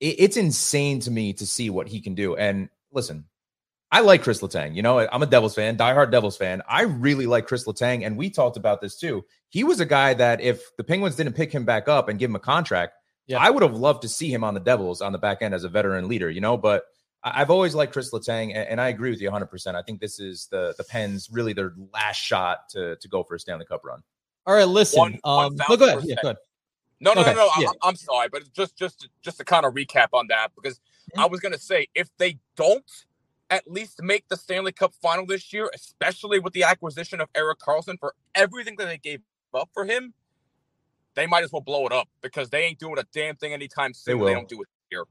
It, 0.00 0.16
it's 0.18 0.36
insane 0.36 1.00
to 1.00 1.10
me 1.10 1.32
to 1.34 1.46
see 1.46 1.70
what 1.70 1.88
he 1.88 2.00
can 2.00 2.14
do. 2.14 2.36
And 2.36 2.68
listen, 2.92 3.24
I 3.90 4.00
like 4.00 4.22
Chris 4.22 4.40
Letang. 4.42 4.74
You 4.74 4.82
know, 4.82 4.98
I'm 4.98 5.22
a 5.22 5.26
Devils 5.26 5.54
fan, 5.54 5.76
diehard 5.76 6.10
Devils 6.10 6.36
fan. 6.36 6.62
I 6.68 6.82
really 6.82 7.26
like 7.26 7.46
Chris 7.46 7.64
Letang, 7.64 8.04
and 8.04 8.16
we 8.16 8.28
talked 8.28 8.56
about 8.56 8.80
this 8.80 8.96
too. 8.96 9.24
He 9.50 9.62
was 9.64 9.78
a 9.80 9.86
guy 9.86 10.14
that 10.14 10.40
if 10.40 10.76
the 10.76 10.84
Penguins 10.84 11.14
didn't 11.16 11.34
pick 11.36 11.52
him 11.52 11.64
back 11.64 11.88
up 11.88 12.08
and 12.08 12.18
give 12.18 12.28
him 12.30 12.36
a 12.36 12.40
contract, 12.40 12.94
Yeah. 13.26 13.38
I 13.38 13.50
would 13.50 13.62
have 13.62 13.74
loved 13.76 14.02
to 14.02 14.08
see 14.08 14.32
him 14.32 14.44
on 14.44 14.54
the 14.54 14.60
Devils 14.60 15.00
on 15.00 15.12
the 15.12 15.18
back 15.18 15.42
end 15.42 15.54
as 15.54 15.64
a 15.64 15.68
veteran 15.68 16.08
leader. 16.08 16.30
You 16.30 16.40
know, 16.40 16.56
but 16.56 16.84
I- 17.22 17.40
I've 17.40 17.50
always 17.50 17.74
liked 17.74 17.92
Chris 17.92 18.10
Letang, 18.12 18.48
and, 18.54 18.68
and 18.68 18.80
I 18.80 18.88
agree 18.88 19.10
with 19.10 19.20
you 19.20 19.28
100. 19.28 19.46
percent 19.46 19.76
I 19.76 19.82
think 19.82 20.00
this 20.00 20.20
is 20.20 20.46
the 20.50 20.74
the 20.76 20.84
Pens 20.84 21.28
really 21.32 21.52
their 21.52 21.72
last 21.92 22.16
shot 22.18 22.68
to 22.70 22.96
to 22.96 23.08
go 23.08 23.22
for 23.22 23.34
a 23.34 23.40
Stanley 23.40 23.64
Cup 23.66 23.82
run. 23.84 24.02
All 24.46 24.54
right, 24.54 24.64
listen. 24.68 24.98
One- 24.98 25.18
um, 25.24 25.56
one 25.56 25.56
no, 25.68 25.76
go 25.76 25.86
ahead. 25.86 26.00
Yeah, 26.04 26.16
go 26.22 26.28
ahead. 26.28 26.36
No, 27.00 27.12
no, 27.12 27.20
Okay, 27.22 27.34
no, 27.34 27.48
no. 27.56 27.62
yeah. 27.62 27.68
I, 27.82 27.88
I'm 27.88 27.96
sorry, 27.96 28.28
but 28.30 28.42
just 28.52 28.76
just 28.76 29.08
just 29.22 29.38
to 29.38 29.44
kind 29.44 29.66
of 29.66 29.74
recap 29.74 30.08
on 30.12 30.26
that 30.28 30.48
because 30.54 30.80
I 31.18 31.26
was 31.26 31.40
gonna 31.40 31.58
say 31.58 31.88
if 31.94 32.08
they 32.18 32.38
don't 32.56 32.84
at 33.50 33.70
least 33.70 34.00
make 34.02 34.26
the 34.28 34.36
Stanley 34.36 34.72
Cup 34.72 34.94
final 35.02 35.26
this 35.26 35.52
year, 35.52 35.70
especially 35.74 36.38
with 36.40 36.52
the 36.54 36.62
acquisition 36.64 37.20
of 37.20 37.28
Erik 37.34 37.58
Karlsson 37.58 37.98
for 37.98 38.14
everything 38.34 38.76
that 38.78 38.86
they 38.86 38.96
gave 38.96 39.20
up 39.52 39.68
for 39.74 39.84
him, 39.84 40.14
they 41.14 41.26
might 41.26 41.44
as 41.44 41.52
well 41.52 41.62
blow 41.62 41.86
it 41.86 41.92
up 41.92 42.08
because 42.22 42.50
they 42.50 42.64
ain't 42.64 42.78
doing 42.78 42.98
a 42.98 43.04
damn 43.12 43.36
thing 43.36 43.52
anytime 43.52 43.94
soon. 43.94 44.18
They, 44.18 44.26
they 44.26 44.34
don't 44.34 44.48
do 44.48 44.62
it 44.62 44.68
here. 44.90 45.04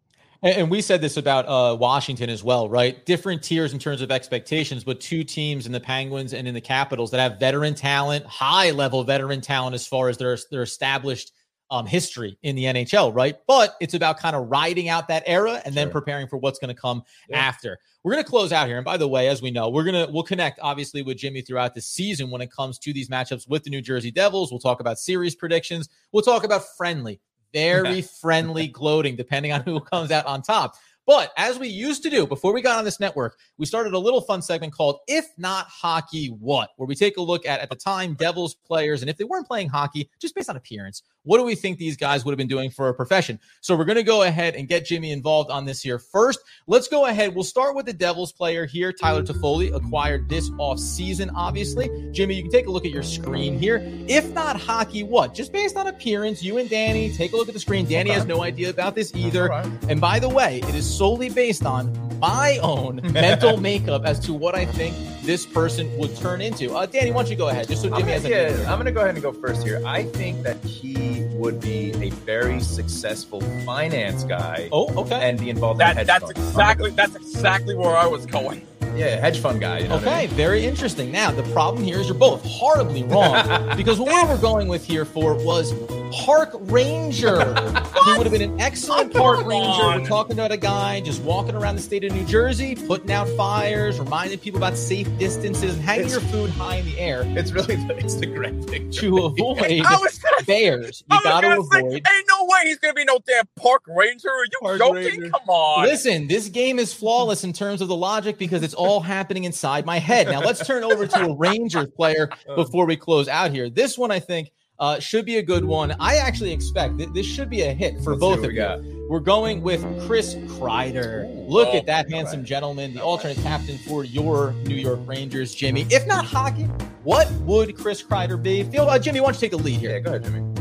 And, 0.44 0.70
we 0.70 0.82
said 0.82 1.00
this 1.00 1.16
about 1.16 1.48
uh, 1.48 1.78
Washington 1.78 2.30
as 2.30 2.44
well, 2.44 2.68
right? 2.68 3.06
Different 3.06 3.42
tiers 3.42 3.72
in 3.72 3.80
terms 3.80 4.02
of 4.02 4.12
expectations, 4.12 4.84
but 4.84 5.00
two 5.00 5.24
teams 5.24 5.66
in 5.66 5.72
the 5.72 5.80
Penguins 5.80 6.34
and 6.34 6.46
in 6.46 6.54
the 6.54 6.62
Capitals 6.62 7.12
that 7.12 7.20
have 7.22 7.39
veteran 7.39 7.74
talent, 7.74 8.26
high 8.26 8.72
level 8.72 9.06
veteran 9.06 9.39
talent 9.39 9.74
as 9.74 9.88
far 9.88 10.10
as 10.10 10.18
their 10.18 10.38
their 10.52 10.63
established 10.63 11.32
um, 11.73 11.88
history 11.88 12.38
in 12.43 12.55
the 12.55 12.65
NHL, 12.65 13.13
right? 13.15 13.36
But 13.47 13.75
it's 13.81 13.95
about 13.95 14.19
kind 14.19 14.36
of 14.36 14.47
riding 14.47 14.89
out 14.89 15.07
that 15.07 15.23
era 15.25 15.53
and 15.65 15.73
sure. 15.73 15.83
then 15.83 15.89
preparing 15.89 16.27
for 16.27 16.38
what's 16.38 16.59
going 16.59 16.73
to 16.73 16.79
come 16.79 17.01
yeah. 17.27 17.39
after. 17.39 17.79
We're 18.03 18.12
going 18.12 18.23
to 18.23 18.29
close 18.29 18.51
out 18.51 18.67
here, 18.67 18.77
and 18.77 18.86
by 18.86 18.97
the 18.97 19.07
way, 19.07 19.27
as 19.27 19.41
we 19.41 19.49
know, 19.49 19.69
we're 19.69 19.86
gonna 19.86 20.07
we'll 20.12 20.23
connect 20.23 20.59
obviously 20.62 21.01
with 21.01 21.17
Jimmy 21.17 21.41
throughout 21.41 21.73
the 21.73 21.81
season 21.81 22.29
when 22.29 22.41
it 22.41 22.51
comes 22.51 22.77
to 22.79 22.93
these 22.93 23.09
matchups 23.09 23.49
with 23.49 23.63
the 23.63 23.71
New 23.71 23.81
Jersey 23.81 24.12
Devils. 24.12 24.51
We'll 24.51 24.59
talk 24.59 24.81
about 24.81 24.99
series 24.99 25.36
predictions. 25.36 25.89
We'll 26.12 26.21
talk 26.21 26.43
about 26.43 26.63
friendly, 26.77 27.19
very 27.53 28.01
friendly 28.21 28.67
gloating, 28.67 29.15
depending 29.15 29.51
on 29.51 29.62
who 29.62 29.79
comes 29.79 30.12
out 30.12 30.27
on 30.27 30.43
top. 30.43 30.75
But 31.06 31.34
as 31.38 31.60
we 31.60 31.68
used 31.68 32.04
to 32.04 32.10
do 32.10 32.26
before 32.26 32.54
we 32.54 32.62
got 32.62 32.78
on 32.78 32.86
this 32.86 33.00
network, 33.00 33.38
we 33.58 33.66
started 33.66 33.94
a 33.94 34.00
little 34.00 34.22
fun 34.22 34.42
segment 34.42 34.74
called 34.74 35.00
If 35.08 35.26
Not 35.38 35.68
Hockey 35.68 36.28
What, 36.28 36.70
where 36.78 36.88
we 36.88 36.96
take 36.96 37.18
a 37.18 37.22
look 37.22 37.46
at, 37.46 37.60
at 37.60 37.70
the 37.70 37.76
time, 37.76 38.13
Devils 38.13 38.56
players. 38.56 39.02
And 39.02 39.10
if 39.10 39.18
they 39.18 39.26
weren't 39.26 39.48
playing 39.48 39.70
hockey, 39.70 40.10
just 40.20 40.34
based 40.34 40.50
on 40.50 40.56
appearance, 40.56 41.04
what 41.24 41.38
do 41.38 41.44
we 41.44 41.56
think 41.56 41.78
these 41.78 41.98
guys 41.98 42.24
would 42.24 42.32
have 42.32 42.38
been 42.38 42.48
doing 42.48 42.70
for 42.70 42.89
a 42.89 42.94
profession? 42.94 43.39
So 43.62 43.76
we're 43.76 43.86
going 43.86 43.98
to 43.98 44.04
go 44.04 44.24
ahead 44.24 44.56
and 44.56 44.68
get 44.68 44.86
Jimmy 44.86 45.12
involved 45.12 45.52
on 45.52 45.66
this 45.66 45.82
here 45.82 46.00
first. 46.00 46.39
Let's 46.68 46.88
go 46.88 47.06
ahead. 47.06 47.36
We'll 47.36 47.44
start 47.44 47.76
with 47.76 47.86
the 47.86 47.94
Devils 47.94 48.32
player 48.32 48.66
here. 48.66 48.94
Tyler 48.94 49.24
Toffoli 49.24 49.76
acquired 49.76 50.30
this 50.30 50.52
off 50.58 50.80
season, 50.80 51.30
obviously. 51.36 51.89
Jimmy, 52.12 52.36
you 52.36 52.44
can 52.44 52.52
take 52.52 52.68
a 52.68 52.72
look 52.72 52.86
at 52.86 52.92
your 52.92 53.04
screen 53.04 53.60
here. 53.60 53.82
If 54.08 54.30
not 54.34 54.60
hockey, 54.60 55.04
what? 55.04 55.34
Just 55.34 55.52
based 55.52 55.76
on 55.76 55.88
appearance, 55.88 56.44
you 56.44 56.58
and 56.58 56.70
Danny 56.70 57.12
take 57.12 57.34
a 57.34 57.36
look 57.36 57.48
at 57.48 57.54
the 57.54 57.60
screen. 57.60 57.86
Danny 57.86 58.10
okay. 58.10 58.20
has 58.20 58.28
no 58.28 58.44
idea 58.44 58.70
about 58.70 58.96
this 58.96 59.13
either. 59.16 59.48
Right. 59.48 59.66
And 59.89 60.00
by 60.00 60.20
the 60.20 60.30
way, 60.30 60.60
it 60.60 60.76
is 60.76 60.92
solely 60.97 61.29
based 61.29 61.65
on 61.65 61.91
my 62.19 62.58
own 62.62 63.01
mental 63.12 63.58
makeup 63.58 64.06
as 64.06 64.19
to 64.21 64.34
what 64.34 64.56
I 64.56 64.65
think 64.65 64.95
this 65.23 65.45
person 65.45 65.95
would 65.97 66.15
turn 66.15 66.41
into. 66.41 66.73
Uh, 66.73 66.86
Danny, 66.86 67.12
why 67.12 67.23
don't 67.23 67.32
you 67.32 67.36
go 67.36 67.49
ahead? 67.49 67.67
Just 67.67 67.82
so 67.82 67.89
Jimmy 67.89 68.12
has 68.12 68.25
yeah, 68.25 68.49
I'm 68.69 68.75
going 68.75 68.86
to 68.86 68.91
go 68.91 69.01
ahead 69.01 69.15
and 69.15 69.21
go 69.21 69.34
first 69.34 69.63
here. 69.63 69.82
I 69.86 70.03
think 70.03 70.43
that 70.43 70.58
he 70.63 71.25
would 71.34 71.60
be 71.60 71.91
a 72.01 72.10
very 72.12 72.62
successful 72.62 73.41
finance 73.65 74.23
guy. 74.23 74.69
Oh, 74.71 74.93
okay. 75.01 75.27
And 75.27 75.39
be 75.39 75.49
involved 75.49 75.79
that, 75.79 75.97
in 75.97 76.08
that's 76.08 76.23
fund. 76.23 76.38
exactly 76.38 76.91
that's 76.91 77.15
exactly 77.15 77.75
where 77.75 77.95
I 77.95 78.06
was 78.06 78.25
going. 78.25 78.65
Yeah, 78.95 79.19
hedge 79.19 79.39
fund 79.39 79.60
guy. 79.60 79.79
You 79.79 79.88
know 79.88 79.95
okay, 79.95 80.25
I 80.25 80.27
mean? 80.27 80.36
very 80.36 80.65
interesting. 80.65 81.12
Now, 81.12 81.32
the 81.32 81.43
problem 81.51 81.84
here 81.84 81.99
is 81.99 82.08
you're 82.08 82.15
both 82.15 82.43
horribly 82.45 83.03
wrong 83.03 83.75
because 83.77 83.99
what 83.99 84.27
we 84.27 84.34
were 84.34 84.39
going 84.39 84.67
with 84.67 84.86
here 84.86 85.06
for 85.06 85.34
was 85.34 85.73
park 86.12 86.51
ranger. 86.53 87.38
he 88.06 88.17
would 88.17 88.25
have 88.25 88.32
been 88.32 88.41
an 88.41 88.60
excellent 88.60 89.13
park 89.13 89.45
ranger. 89.45 89.99
We're 89.99 90.06
talking 90.06 90.34
about 90.34 90.51
a 90.51 90.58
guy 90.58 91.01
just 91.01 91.21
walking 91.23 91.56
around 91.56 91.75
the 91.75 91.82
state 91.82 92.03
of 92.03 92.13
New 92.13 92.25
Jersey, 92.25 92.75
putting 92.75 93.12
out 93.12 93.27
fires, 93.29 93.99
reminding 93.99 94.39
people 94.39 94.58
about 94.58 94.77
safe 94.77 95.08
distances, 95.17 95.75
and 95.75 95.84
hanging 95.84 96.06
it's, 96.06 96.13
your 96.13 96.21
food 96.21 96.49
high 96.51 96.75
in 96.75 96.86
the 96.86 96.99
air. 96.99 97.23
It's 97.25 97.51
really 97.51 97.75
the 97.75 97.95
Instagram 97.95 98.63
thing 98.69 98.91
to 98.91 99.25
avoid 99.25 99.84
bears. 100.45 101.03
You 101.12 101.23
got 101.23 101.41
to 101.41 101.60
avoid. 101.60 101.71
Say, 101.71 101.86
ain't 101.86 102.27
no 102.29 102.33
way 102.54 102.70
he's 102.70 102.80
gonna 102.80 102.94
be 102.94 103.06
no 103.06 103.20
damn 103.26 103.46
park 103.56 103.84
ranger. 103.88 104.30
Are 104.30 104.46
you 104.46 104.52
park 104.62 104.80
joking? 104.80 105.04
Ranger. 105.04 105.30
Come 105.30 105.50
on. 105.50 105.86
Listen, 105.86 106.28
this 106.28 106.50
game 106.50 106.80
is 106.80 106.94
flawless 106.94 107.44
in 107.44 107.54
terms 107.54 107.82
of 107.82 107.88
the 107.88 107.96
logic 107.96 108.38
because 108.38 108.63
it's 108.63 108.74
all 108.74 109.00
happening 109.00 109.44
inside 109.44 109.86
my 109.86 110.00
head. 110.00 110.28
Now 110.28 110.42
let's 110.42 110.66
turn 110.66 110.84
over 110.84 111.08
to 111.08 111.26
a 111.26 111.34
Rangers 111.38 111.88
player 111.96 112.30
before 112.56 112.86
we 112.86 112.96
close 112.96 113.28
out 113.28 113.52
here. 113.52 113.70
This 113.70 113.98
one, 113.98 114.12
I 114.12 114.20
think 114.20 114.52
uh, 114.80 115.00
should 115.00 115.26
be 115.26 115.38
a 115.38 115.44
good 115.44 115.63
one. 115.63 115.96
I 116.00 116.18
actually 116.18 116.52
expect 116.52 116.98
that 116.98 117.13
this 117.13 117.26
should 117.26 117.50
be 117.50 117.62
a 117.62 117.74
hit 117.74 118.02
for 118.04 118.12
Let's 118.12 118.20
both 118.20 118.44
of 118.44 118.52
you. 118.52 118.58
Got. 118.58 118.84
We're 119.10 119.20
going 119.20 119.62
with 119.62 119.82
Chris 120.06 120.36
Kreider. 120.36 121.48
Look 121.48 121.70
oh, 121.70 121.78
at 121.78 121.86
that 121.86 122.10
handsome 122.10 122.39
right. 122.39 122.48
gentleman, 122.48 122.94
the 122.94 123.02
alternate 123.02 123.38
captain 123.38 123.78
for 123.78 124.04
your 124.04 124.54
New 124.66 124.76
York 124.76 125.00
Rangers, 125.06 125.54
Jimmy. 125.54 125.86
If 125.89 126.08
not 126.08 126.26
hockey, 126.26 126.63
what 127.04 127.32
would 127.42 127.78
Chris 127.78 128.02
Kreider 128.02 128.42
be? 128.42 128.63
Feel, 128.63 128.89
uh, 128.89 128.98
Jimmy, 128.98 129.20
why 129.20 129.28
don't 129.28 129.36
you 129.36 129.39
take 129.42 129.52
the 129.52 129.58
lead 129.58 129.80
here? 129.80 129.92
Yeah, 129.92 130.00
go 130.00 130.10
ahead, 130.12 130.24
Jimmy. 130.24 130.54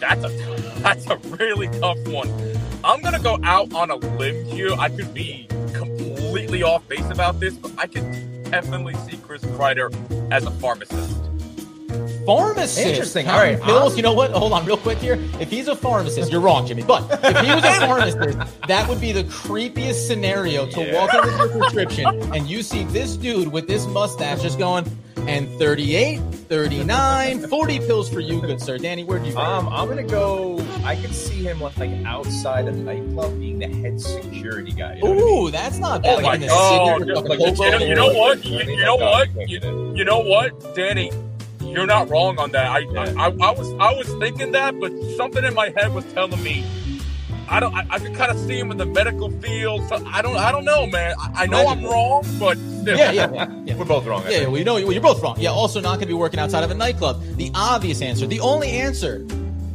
That's 0.00 0.24
a 0.24 0.28
that's 0.82 1.06
a 1.08 1.16
really 1.16 1.68
tough 1.80 1.98
one. 2.08 2.30
I'm 2.84 3.00
gonna 3.02 3.20
go 3.20 3.38
out 3.42 3.72
on 3.74 3.90
a 3.90 3.96
limb 3.96 4.44
here. 4.46 4.72
I 4.78 4.88
could 4.88 5.12
be 5.12 5.46
completely 5.72 6.62
off 6.62 6.86
base 6.88 7.08
about 7.10 7.40
this, 7.40 7.54
but 7.54 7.72
I 7.78 7.86
could 7.86 8.10
definitely 8.50 8.94
see 9.08 9.16
Chris 9.18 9.42
Kreider 9.42 9.92
as 10.32 10.44
a 10.44 10.50
pharmacist 10.52 11.18
pharmacist. 12.28 12.86
Interesting. 12.86 13.26
All 13.26 13.38
right, 13.38 13.60
pills. 13.60 13.92
Um, 13.92 13.96
you 13.96 14.02
know 14.02 14.12
what? 14.12 14.30
Hold 14.32 14.52
on, 14.52 14.66
real 14.66 14.76
quick 14.76 14.98
here. 14.98 15.18
If 15.40 15.50
he's 15.50 15.66
a 15.66 15.74
pharmacist, 15.74 16.30
you're 16.30 16.42
wrong, 16.42 16.66
Jimmy. 16.66 16.82
But 16.82 17.04
if 17.24 17.38
he 17.38 17.54
was 17.54 17.64
a 17.64 17.72
pharmacist, 17.86 18.38
that 18.66 18.86
would 18.86 19.00
be 19.00 19.12
the 19.12 19.24
creepiest 19.24 20.06
scenario 20.06 20.66
to 20.66 20.82
yeah. 20.82 20.94
walk 20.94 21.14
in 21.14 21.22
with 21.22 21.38
your 21.38 21.48
prescription 21.48 22.06
and 22.34 22.46
you 22.46 22.62
see 22.62 22.84
this 22.84 23.16
dude 23.16 23.48
with 23.48 23.66
this 23.66 23.86
mustache 23.86 24.42
just 24.42 24.58
going 24.58 24.84
and 25.28 25.48
38, 25.58 26.18
39, 26.18 27.48
40 27.48 27.78
pills 27.80 28.08
for 28.08 28.20
you, 28.20 28.40
good 28.40 28.60
sir. 28.60 28.78
Danny, 28.78 29.04
where 29.04 29.18
do 29.18 29.26
you 29.26 29.34
go? 29.34 29.40
Um, 29.40 29.68
I'm 29.68 29.86
gonna 29.86 30.02
go. 30.02 30.64
I 30.84 30.96
could 30.96 31.14
see 31.14 31.42
him 31.42 31.60
like, 31.60 31.76
like 31.76 31.90
outside 32.06 32.66
a 32.66 32.72
nightclub 32.72 33.38
being 33.38 33.58
the 33.58 33.68
head 33.68 34.00
security 34.00 34.72
guy. 34.72 34.94
You 34.96 35.04
know 35.04 35.12
Ooh, 35.12 35.40
I 35.40 35.42
mean? 35.42 35.52
that's 35.52 35.78
not 35.78 36.02
bad. 36.02 36.18
Oh, 36.18 36.22
like, 36.22 36.40
oh, 36.50 36.96
like, 36.98 37.40
you, 37.80 37.94
know 37.94 38.12
what? 38.12 38.44
You, 38.44 38.58
you 38.60 38.84
know 38.84 38.96
what? 38.96 39.48
You, 39.48 39.94
you 39.94 40.04
know 40.04 40.20
what, 40.20 40.74
Danny? 40.74 41.12
you're 41.60 41.86
not 41.86 42.08
wrong 42.08 42.38
on 42.38 42.50
that. 42.52 42.70
I, 42.70 42.78
yeah. 42.78 43.12
I, 43.18 43.26
I, 43.26 43.28
I, 43.28 43.50
was 43.52 43.72
I 43.74 43.92
was 43.94 44.08
thinking 44.14 44.52
that, 44.52 44.78
but 44.80 44.92
something 45.16 45.44
in 45.44 45.54
my 45.54 45.72
head 45.76 45.92
was 45.92 46.04
telling 46.12 46.42
me 46.42 46.64
I 47.50 47.60
don't. 47.60 47.74
I, 47.74 47.86
I 47.90 47.98
can 47.98 48.14
kind 48.14 48.30
of 48.30 48.38
see 48.38 48.58
him 48.58 48.70
in 48.70 48.76
the 48.76 48.86
medical 48.86 49.30
field. 49.40 49.88
So 49.88 49.96
I 50.06 50.22
don't. 50.22 50.36
I 50.36 50.52
don't 50.52 50.64
know, 50.64 50.86
man. 50.86 51.14
I, 51.18 51.44
I 51.44 51.46
know 51.46 51.66
I'm 51.66 51.84
wrong, 51.84 52.24
but 52.38 52.56
still. 52.58 52.96
Yeah, 52.96 53.10
yeah, 53.10 53.30
yeah, 53.32 53.62
yeah. 53.64 53.74
We're 53.78 53.84
both 53.84 54.06
wrong. 54.06 54.22
I 54.24 54.30
yeah, 54.30 54.46
well, 54.46 54.58
you 54.58 54.64
know, 54.64 54.76
you're 54.76 55.00
both 55.00 55.22
wrong. 55.22 55.36
Yeah. 55.38 55.50
Also, 55.50 55.80
not 55.80 55.92
going 55.92 56.00
to 56.00 56.06
be 56.06 56.14
working 56.14 56.40
outside 56.40 56.64
of 56.64 56.70
a 56.70 56.74
nightclub. 56.74 57.22
The 57.36 57.50
obvious 57.54 58.02
answer, 58.02 58.26
the 58.26 58.40
only 58.40 58.70
answer 58.70 59.24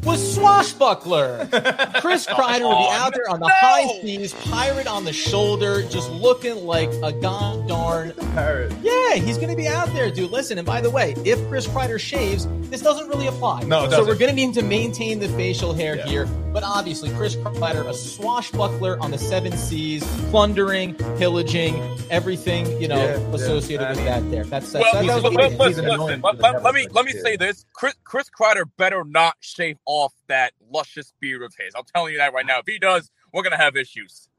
was 0.05 0.35
swashbuckler. 0.35 1.47
Chris 2.01 2.25
Kreider 2.25 2.67
would 2.67 2.77
be 2.77 2.91
out 2.91 3.13
there 3.13 3.29
on 3.29 3.39
the 3.39 3.47
no! 3.47 3.53
high 3.53 4.01
seas, 4.01 4.33
pirate 4.33 4.87
on 4.87 5.05
the 5.05 5.13
shoulder, 5.13 5.83
just 5.83 6.09
looking 6.11 6.65
like 6.65 6.89
a 7.03 7.11
god 7.11 7.67
darn 7.67 8.13
pirate. 8.33 8.73
Yeah, 8.81 9.15
he's 9.15 9.37
going 9.37 9.49
to 9.49 9.55
be 9.55 9.67
out 9.67 9.87
there, 9.93 10.11
dude. 10.11 10.31
Listen, 10.31 10.57
and 10.57 10.65
by 10.65 10.81
the 10.81 10.89
way, 10.89 11.15
if 11.25 11.45
Chris 11.47 11.67
Kreider 11.67 11.99
shaves, 11.99 12.47
this 12.69 12.81
doesn't 12.81 13.07
really 13.07 13.27
apply. 13.27 13.63
No, 13.63 13.89
so 13.89 14.05
we're 14.05 14.15
going 14.15 14.29
to 14.29 14.35
need 14.35 14.43
him 14.47 14.53
to 14.53 14.61
maintain 14.63 15.19
the 15.19 15.29
facial 15.29 15.73
hair 15.73 15.97
yeah. 15.97 16.05
here. 16.05 16.25
But 16.25 16.63
obviously, 16.63 17.09
Chris 17.11 17.35
Kreider, 17.35 17.87
a 17.89 17.93
swashbuckler 17.93 18.99
on 18.99 19.11
the 19.11 19.17
seven 19.17 19.57
seas, 19.57 20.03
plundering, 20.29 20.95
pillaging, 21.17 21.81
everything 22.11 22.79
you 22.79 22.87
know 22.87 22.95
yeah, 22.95 23.35
associated 23.35 23.83
yeah. 23.83 23.89
with 23.89 24.05
that. 24.05 24.31
There, 24.31 24.43
that's, 24.43 24.71
that's 24.71 24.83
well, 24.83 25.03
that, 25.03 25.07
that 25.07 25.23
was, 25.23 25.33
listen, 25.33 25.85
listen, 25.85 26.21
let, 26.21 26.75
me 26.75 26.87
let 26.91 27.05
me 27.05 27.11
say 27.11 27.35
this: 27.35 27.65
Chris 27.73 27.95
Chris 28.03 28.29
Kreider 28.29 28.65
better 28.77 29.03
not 29.03 29.35
shave 29.39 29.77
off 29.93 30.13
that 30.27 30.53
luscious 30.71 31.13
beard 31.19 31.43
of 31.43 31.53
his. 31.58 31.73
I'm 31.75 31.84
telling 31.93 32.13
you 32.13 32.19
that 32.19 32.34
right 32.34 32.45
now. 32.45 32.60
If 32.60 32.65
he 32.67 32.79
does, 32.79 33.12
we're 33.32 33.43
gonna 33.43 33.58
have 33.58 33.75
issues. 33.75 34.29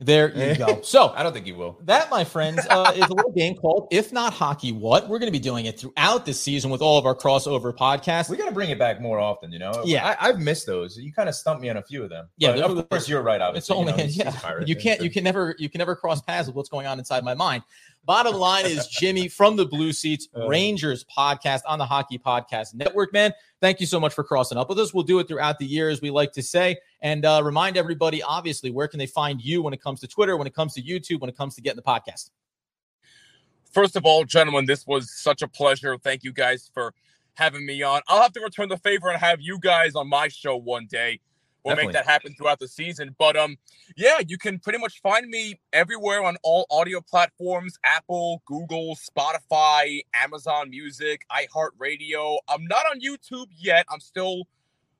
There 0.00 0.30
you 0.30 0.54
go. 0.54 0.80
So 0.88 1.08
I 1.08 1.22
don't 1.22 1.32
think 1.32 1.46
you 1.46 1.56
will. 1.56 1.76
That, 1.82 2.08
my 2.08 2.22
friends, 2.22 2.64
uh, 2.70 2.92
is 2.94 3.04
a 3.04 3.12
little 3.12 3.32
game 3.32 3.56
called 3.56 3.88
"If 3.90 4.12
Not 4.12 4.32
Hockey, 4.32 4.70
What." 4.70 5.08
We're 5.08 5.18
going 5.18 5.30
to 5.30 5.36
be 5.36 5.42
doing 5.42 5.66
it 5.66 5.78
throughout 5.78 6.24
the 6.24 6.32
season 6.32 6.70
with 6.70 6.80
all 6.80 6.98
of 6.98 7.04
our 7.04 7.16
crossover 7.16 7.76
podcasts. 7.76 8.30
We 8.30 8.36
got 8.36 8.46
to 8.46 8.54
bring 8.54 8.70
it 8.70 8.78
back 8.78 9.00
more 9.00 9.18
often. 9.18 9.52
You 9.52 9.58
know, 9.58 9.82
yeah, 9.84 10.16
I, 10.20 10.28
have 10.28 10.38
missed 10.38 10.66
those. 10.66 10.96
You 10.96 11.12
kind 11.12 11.28
of 11.28 11.34
stumped 11.34 11.62
me 11.62 11.68
on 11.68 11.76
a 11.76 11.82
few 11.82 12.04
of 12.04 12.10
them. 12.10 12.28
Yeah, 12.36 12.50
of 12.50 12.88
course 12.88 13.08
you're 13.08 13.22
right. 13.22 13.40
Obviously, 13.40 13.74
it's 13.74 13.90
only 13.90 14.04
you 14.08 14.24
know, 14.24 14.30
yeah. 14.42 14.64
You 14.64 14.76
can't 14.76 15.00
you 15.02 15.10
can 15.10 15.24
never 15.24 15.56
you 15.58 15.68
can 15.68 15.80
never 15.80 15.96
cross 15.96 16.22
paths 16.22 16.46
with 16.46 16.54
what's 16.54 16.68
going 16.68 16.86
on 16.86 16.98
inside 16.98 17.24
my 17.24 17.34
mind. 17.34 17.64
Bottom 18.08 18.36
line 18.36 18.64
is 18.64 18.86
Jimmy 18.86 19.28
from 19.28 19.54
the 19.54 19.66
Blue 19.66 19.92
Seats 19.92 20.28
uh. 20.34 20.48
Rangers 20.48 21.04
podcast 21.14 21.60
on 21.66 21.78
the 21.78 21.84
Hockey 21.84 22.18
Podcast 22.18 22.72
Network. 22.72 23.12
Man, 23.12 23.34
thank 23.60 23.80
you 23.80 23.86
so 23.86 24.00
much 24.00 24.14
for 24.14 24.24
crossing 24.24 24.56
up 24.56 24.70
with 24.70 24.78
us. 24.78 24.94
We'll 24.94 25.04
do 25.04 25.18
it 25.18 25.28
throughout 25.28 25.58
the 25.58 25.66
year, 25.66 25.90
as 25.90 26.00
we 26.00 26.08
like 26.08 26.32
to 26.32 26.42
say, 26.42 26.78
and 27.02 27.26
uh, 27.26 27.42
remind 27.44 27.76
everybody, 27.76 28.22
obviously, 28.22 28.70
where 28.70 28.88
can 28.88 28.98
they 28.98 29.06
find 29.06 29.42
you 29.42 29.60
when 29.60 29.74
it 29.74 29.82
comes 29.82 30.00
to 30.00 30.06
Twitter, 30.06 30.38
when 30.38 30.46
it 30.46 30.54
comes 30.54 30.72
to 30.72 30.82
YouTube, 30.82 31.20
when 31.20 31.28
it 31.28 31.36
comes 31.36 31.54
to 31.56 31.60
getting 31.60 31.76
the 31.76 31.82
podcast? 31.82 32.30
First 33.70 33.94
of 33.94 34.06
all, 34.06 34.24
gentlemen, 34.24 34.64
this 34.64 34.86
was 34.86 35.12
such 35.12 35.42
a 35.42 35.46
pleasure. 35.46 35.98
Thank 35.98 36.24
you 36.24 36.32
guys 36.32 36.70
for 36.72 36.94
having 37.34 37.66
me 37.66 37.82
on. 37.82 38.00
I'll 38.08 38.22
have 38.22 38.32
to 38.32 38.40
return 38.40 38.70
the 38.70 38.78
favor 38.78 39.10
and 39.10 39.20
have 39.20 39.42
you 39.42 39.58
guys 39.58 39.94
on 39.94 40.08
my 40.08 40.28
show 40.28 40.56
one 40.56 40.86
day 40.86 41.20
we'll 41.64 41.74
Definitely. 41.74 41.94
make 41.94 42.04
that 42.04 42.10
happen 42.10 42.34
throughout 42.34 42.58
the 42.58 42.68
season. 42.68 43.14
But 43.18 43.36
um, 43.36 43.56
yeah, 43.96 44.18
you 44.26 44.38
can 44.38 44.58
pretty 44.58 44.78
much 44.78 45.00
find 45.00 45.28
me 45.28 45.60
everywhere 45.72 46.24
on 46.24 46.36
all 46.42 46.66
audio 46.70 47.00
platforms: 47.00 47.78
Apple, 47.84 48.42
Google, 48.46 48.96
Spotify, 48.96 50.02
Amazon 50.14 50.70
Music, 50.70 51.26
iHeartRadio. 51.30 52.38
I'm 52.48 52.66
not 52.66 52.84
on 52.90 53.00
YouTube 53.00 53.46
yet. 53.56 53.86
I'm 53.90 54.00
still 54.00 54.44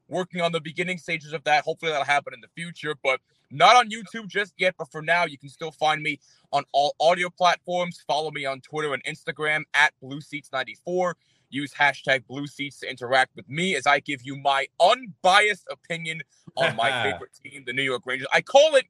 working 0.09 0.41
on 0.41 0.53
the 0.53 0.61
beginning 0.61 0.99
stages 0.99 1.33
of 1.33 1.45
that. 1.45 1.65
Hopefully 1.65 1.93
that'll 1.93 2.05
happen 2.05 2.33
in 2.35 2.41
the 2.41 2.49
future, 2.55 2.95
but 3.03 3.21
not 3.51 3.77
on 3.77 3.91
YouTube 3.91 4.27
just 4.29 4.55
yet. 4.59 4.75
But 4.79 4.91
for 4.91 5.03
now, 5.03 5.25
you 5.25 5.39
can 5.39 5.49
still 5.49 5.71
find 5.71 6.03
me 6.03 6.19
on 6.53 6.65
all 6.73 6.95
audio 7.01 7.29
platforms. 7.31 8.03
Follow 8.07 8.31
me 8.31 8.47
on 8.47 8.61
Twitter 8.61 8.95
and 8.95 9.05
Instagram 9.05 9.63
at 9.75 9.93
Blue 10.01 10.21
Seats 10.21 10.51
94 10.53 11.17
Use 11.51 11.73
hashtag 11.73 12.27
Blue 12.27 12.47
Seats 12.47 12.81
to 12.81 12.91
interact 12.91 13.35
with 13.35 13.49
me 13.49 13.75
as 13.75 13.87
I 13.87 14.01
give 14.01 14.23
you 14.23 14.37
my 14.37 14.67
unbiased 14.81 15.67
opinion 15.71 16.23
on 16.57 16.77
my 16.77 16.91
favorite 17.03 17.31
team, 17.43 17.65
the 17.67 17.73
New 17.73 17.83
York 17.83 18.03
Rangers. 18.05 18.29
I 18.33 18.41
call 18.41 18.75
it 18.75 18.85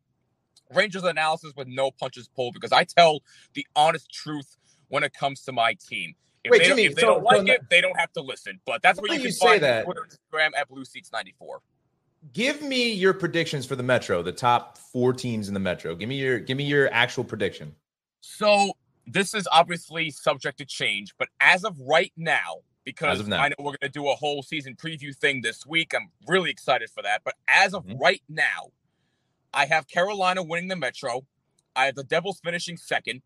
Rangers 0.75 1.05
analysis 1.05 1.53
with 1.57 1.68
no 1.68 1.90
punches 1.90 2.29
pulled 2.29 2.55
because 2.55 2.73
I 2.73 2.85
tell 2.85 3.21
the 3.55 3.66
honest 3.77 4.12
truth 4.12 4.57
when 4.88 5.03
it 5.03 5.12
comes 5.14 5.42
to 5.42 5.53
my 5.53 5.75
team. 5.88 6.14
If 6.44 6.51
Wait, 6.51 6.59
they, 6.59 6.64
Jimmy, 6.68 6.85
if 6.85 6.94
they 6.94 7.03
so- 7.03 7.14
don't 7.14 7.25
like 7.25 7.47
so 7.47 7.53
it, 7.55 7.61
they 7.71 7.81
don't 7.81 7.99
have 7.99 8.12
to 8.14 8.21
listen. 8.21 8.61
But 8.66 8.83
that's 8.83 9.01
where 9.01 9.11
you 9.12 9.18
can 9.18 9.27
you 9.27 9.33
say 9.33 9.47
find 9.47 9.62
me 9.62 9.68
that? 9.68 9.85
Twitter, 9.85 10.07
Instagram 10.07 10.51
at 10.57 10.68
Blue 10.68 10.85
Seats 10.85 11.11
94. 11.12 11.61
Give 12.33 12.62
me 12.62 12.92
your 12.92 13.14
predictions 13.14 13.64
for 13.64 13.77
the 13.77 13.83
Metro, 13.83 14.23
the 14.23 14.33
top 14.33 14.77
four 14.77 15.12
teams 15.12 15.49
in 15.49 15.55
the 15.55 15.61
Metro. 15.61 15.94
Give 15.94 16.09
me 16.09 16.16
your 16.16 16.40
give 16.40 16.57
me 16.57 16.64
your 16.64 16.92
actual 16.92 17.23
prediction. 17.23 17.75
So 18.21 18.73
this 19.12 19.35
is 19.35 19.49
obviously 19.51 20.11
subject 20.11 20.59
to 20.59 20.64
change, 20.64 21.14
but 21.18 21.29
as 21.40 21.64
of 21.64 21.79
right 21.81 22.12
now, 22.16 22.59
because 22.85 23.27
now. 23.27 23.38
I 23.40 23.49
know 23.49 23.57
we're 23.59 23.73
going 23.73 23.79
to 23.83 23.88
do 23.88 24.09
a 24.09 24.14
whole 24.14 24.42
season 24.42 24.75
preview 24.75 25.14
thing 25.14 25.42
this 25.42 25.66
week, 25.66 25.92
I'm 25.94 26.11
really 26.27 26.51
excited 26.51 26.88
for 26.90 27.03
that. 27.03 27.23
But 27.25 27.35
as 27.47 27.75
of 27.75 27.85
Mhm. 27.85 28.01
right 28.01 28.23
now, 28.29 28.73
I 29.53 29.66
have 29.66 29.88
Carolina 29.88 30.42
winning 30.42 30.68
the 30.68 30.77
Metro. 30.77 31.27
I 31.77 31.87
have 31.87 31.97
the 31.97 32.05
Devils 32.05 32.40
finishing 32.42 32.77
second. 32.77 33.23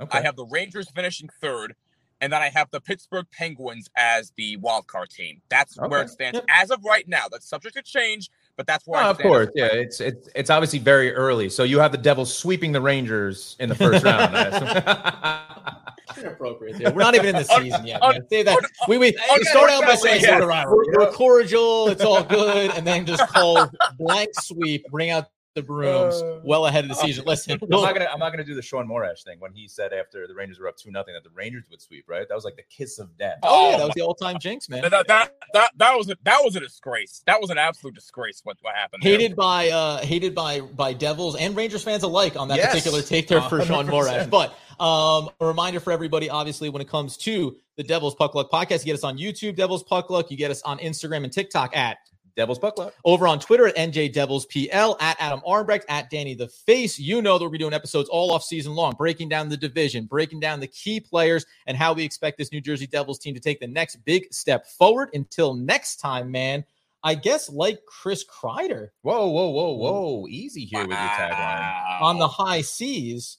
Okay. 0.00 0.18
I 0.18 0.22
have 0.22 0.36
the 0.36 0.46
Rangers 0.46 0.90
finishing 0.90 1.28
third. 1.40 1.74
And 2.20 2.32
then 2.32 2.40
I 2.40 2.50
have 2.50 2.70
the 2.70 2.80
Pittsburgh 2.80 3.26
Penguins 3.32 3.88
as 3.96 4.32
the 4.36 4.56
wild 4.58 4.86
card 4.86 5.10
team. 5.10 5.42
That's 5.48 5.76
where 5.76 6.02
it 6.02 6.08
stands 6.08 6.40
as 6.48 6.70
of 6.70 6.84
right 6.84 7.06
now. 7.08 7.28
That's 7.28 7.48
subject 7.48 7.74
to 7.74 7.82
change, 7.82 8.30
but 8.56 8.66
that's 8.66 8.86
where 8.86 9.00
Oh, 9.02 9.06
I 9.06 9.10
of 9.10 9.18
course, 9.18 9.48
yeah. 9.54 9.66
right 9.66 9.76
It's 9.78 10.00
it's 10.00 10.28
it's 10.34 10.50
obviously 10.50 10.78
very 10.78 11.12
early. 11.14 11.48
So 11.48 11.62
you 11.64 11.78
have 11.80 11.92
the 11.92 11.98
Devils 11.98 12.34
sweeping 12.36 12.72
the 12.72 12.80
Rangers 12.80 13.56
in 13.60 13.68
the 13.68 13.74
first 13.74 14.04
round. 14.04 14.36
I 14.36 14.42
assume. 14.46 15.78
Inappropriate. 16.24 16.78
dude. 16.78 16.94
We're 16.94 17.02
not 17.02 17.14
even 17.14 17.28
in 17.34 17.36
the 17.42 17.48
oh, 17.52 17.60
season 17.62 17.86
yet. 17.86 18.02
un- 18.02 18.12
Man. 18.12 18.28
Say 18.28 18.42
that. 18.42 18.58
Oh, 18.62 18.84
we, 18.88 18.98
we, 18.98 19.16
we 19.34 19.44
start 19.44 19.70
out 19.70 19.82
by 19.84 19.94
saying 19.94 20.24
unfortunately, 20.24 20.74
we're, 20.96 21.04
we're 21.06 21.12
cordial, 21.12 21.88
it's 21.88 22.02
all 22.04 22.22
good, 22.22 22.70
and 22.72 22.86
then 22.86 23.06
just 23.06 23.26
call 23.28 23.70
blank 23.98 24.28
sweep, 24.38 24.84
bring 24.90 25.10
out 25.10 25.28
the 25.54 25.62
brooms 25.62 26.14
Uh, 26.22 26.40
well 26.44 26.66
ahead 26.66 26.84
of 26.84 26.88
the 26.88 26.94
season. 26.94 27.24
Listen, 27.26 27.52
I'm 27.52 27.68
we'll- 27.68 27.82
not 27.82 27.94
gonna 27.94 28.08
I'm 28.12 28.18
not 28.18 28.30
gonna 28.30 28.44
do 28.44 28.54
the 28.54 28.62
Sean 28.62 28.88
Morash 28.88 29.22
thing 29.24 29.38
when 29.40 29.52
he 29.52 29.68
said 29.68 29.92
after 29.92 30.26
the 30.26 30.34
Rangers 30.34 30.58
were 30.58 30.68
up 30.68 30.76
two 30.76 30.90
nothing 30.90 31.14
that 31.14 31.24
the 31.24 31.30
Rangers 31.34 31.64
would 31.70 31.80
sweep. 31.82 32.04
Right? 32.08 32.26
That 32.28 32.34
was 32.34 32.44
like 32.44 32.56
the 32.56 32.62
kiss 32.70 32.98
of 32.98 33.16
death. 33.18 33.38
oh 33.42 33.70
yeah, 33.70 33.76
that 33.78 33.84
was 33.86 33.94
the 33.94 34.02
all-time 34.02 34.38
jinx, 34.38 34.68
man. 34.68 34.82
That, 34.82 35.06
that, 35.08 35.34
that, 35.52 35.70
that 35.76 35.96
was 35.96 36.08
a, 36.10 36.16
that 36.24 36.40
was 36.42 36.56
a 36.56 36.60
disgrace. 36.60 37.22
That 37.26 37.40
was 37.40 37.50
an 37.50 37.58
absolute 37.58 37.94
disgrace. 37.94 38.40
What 38.44 38.56
what 38.62 38.74
happened? 38.74 39.02
there. 39.02 39.12
hated 39.12 39.36
by 39.36 39.68
uh 39.70 39.98
hated 39.98 40.34
by 40.34 40.60
by 40.60 40.92
Devils 40.94 41.36
and 41.36 41.54
Rangers 41.56 41.82
fans 41.84 42.02
alike 42.02 42.36
on 42.36 42.48
that 42.48 42.56
Yes. 42.56 42.68
particular 42.70 43.02
take 43.02 43.28
there 43.28 43.42
for 43.42 43.62
Sean 43.64 43.86
100%. 43.86 43.90
Morash. 43.90 44.30
But 44.30 44.50
um 44.82 45.28
a 45.40 45.46
reminder 45.46 45.80
for 45.80 45.92
everybody, 45.92 46.30
obviously, 46.30 46.68
when 46.70 46.80
it 46.82 46.88
comes 46.88 47.16
to 47.18 47.56
the 47.76 47.82
Devils 47.82 48.14
Puck 48.14 48.34
Luck 48.34 48.50
podcast, 48.50 48.80
you 48.80 48.86
get 48.86 48.94
us 48.94 49.04
on 49.04 49.16
YouTube, 49.18 49.56
Devils 49.56 49.82
Puck 49.82 50.10
Luck, 50.10 50.30
you 50.30 50.36
get 50.36 50.50
us 50.50 50.62
on 50.62 50.78
Instagram 50.78 51.24
and 51.24 51.32
TikTok 51.32 51.76
at 51.76 51.98
Devils 52.36 52.58
puck 52.58 52.78
luck. 52.78 52.94
over 53.04 53.26
on 53.26 53.38
Twitter 53.38 53.66
at 53.66 53.76
NJ 53.76 54.12
Devils 54.12 54.46
PL, 54.46 54.96
at 55.00 55.16
Adam 55.20 55.40
Armbrecht, 55.46 55.82
at 55.88 56.10
Danny 56.10 56.34
the 56.34 56.48
Face. 56.48 56.98
You 56.98 57.22
know 57.22 57.38
that 57.38 57.44
we'll 57.44 57.50
be 57.50 57.58
doing 57.58 57.74
episodes 57.74 58.08
all 58.08 58.32
off 58.32 58.42
season 58.42 58.74
long, 58.74 58.94
breaking 58.96 59.28
down 59.28 59.48
the 59.48 59.56
division, 59.56 60.06
breaking 60.06 60.40
down 60.40 60.60
the 60.60 60.66
key 60.66 61.00
players, 61.00 61.44
and 61.66 61.76
how 61.76 61.92
we 61.92 62.04
expect 62.04 62.38
this 62.38 62.52
New 62.52 62.60
Jersey 62.60 62.86
Devils 62.86 63.18
team 63.18 63.34
to 63.34 63.40
take 63.40 63.60
the 63.60 63.66
next 63.66 63.96
big 64.04 64.32
step 64.32 64.66
forward. 64.66 65.10
Until 65.14 65.54
next 65.54 65.96
time, 65.96 66.30
man. 66.30 66.64
I 67.04 67.16
guess 67.16 67.50
like 67.50 67.80
Chris 67.84 68.24
Kreider 68.24 68.90
Whoa, 69.02 69.26
whoa, 69.26 69.48
whoa, 69.50 69.72
whoa! 69.72 70.26
Easy 70.28 70.64
here 70.64 70.82
with 70.86 70.90
your 70.90 70.98
tagline. 70.98 71.32
Wow. 71.32 71.98
on 72.02 72.18
the 72.18 72.28
high 72.28 72.60
seas, 72.60 73.38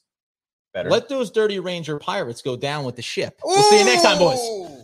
Better. 0.73 0.89
let 0.89 1.07
those 1.07 1.31
dirty 1.31 1.59
Ranger 1.61 1.97
pirates 1.97 2.41
go 2.41 2.57
down 2.57 2.83
with 2.83 2.97
the 2.97 3.01
ship. 3.01 3.39
We'll 3.41 3.63
see 3.63 3.79
you 3.79 3.85
next 3.85 4.03
time, 4.03 4.17
boys. 4.17 4.37
Ooh. 4.39 4.83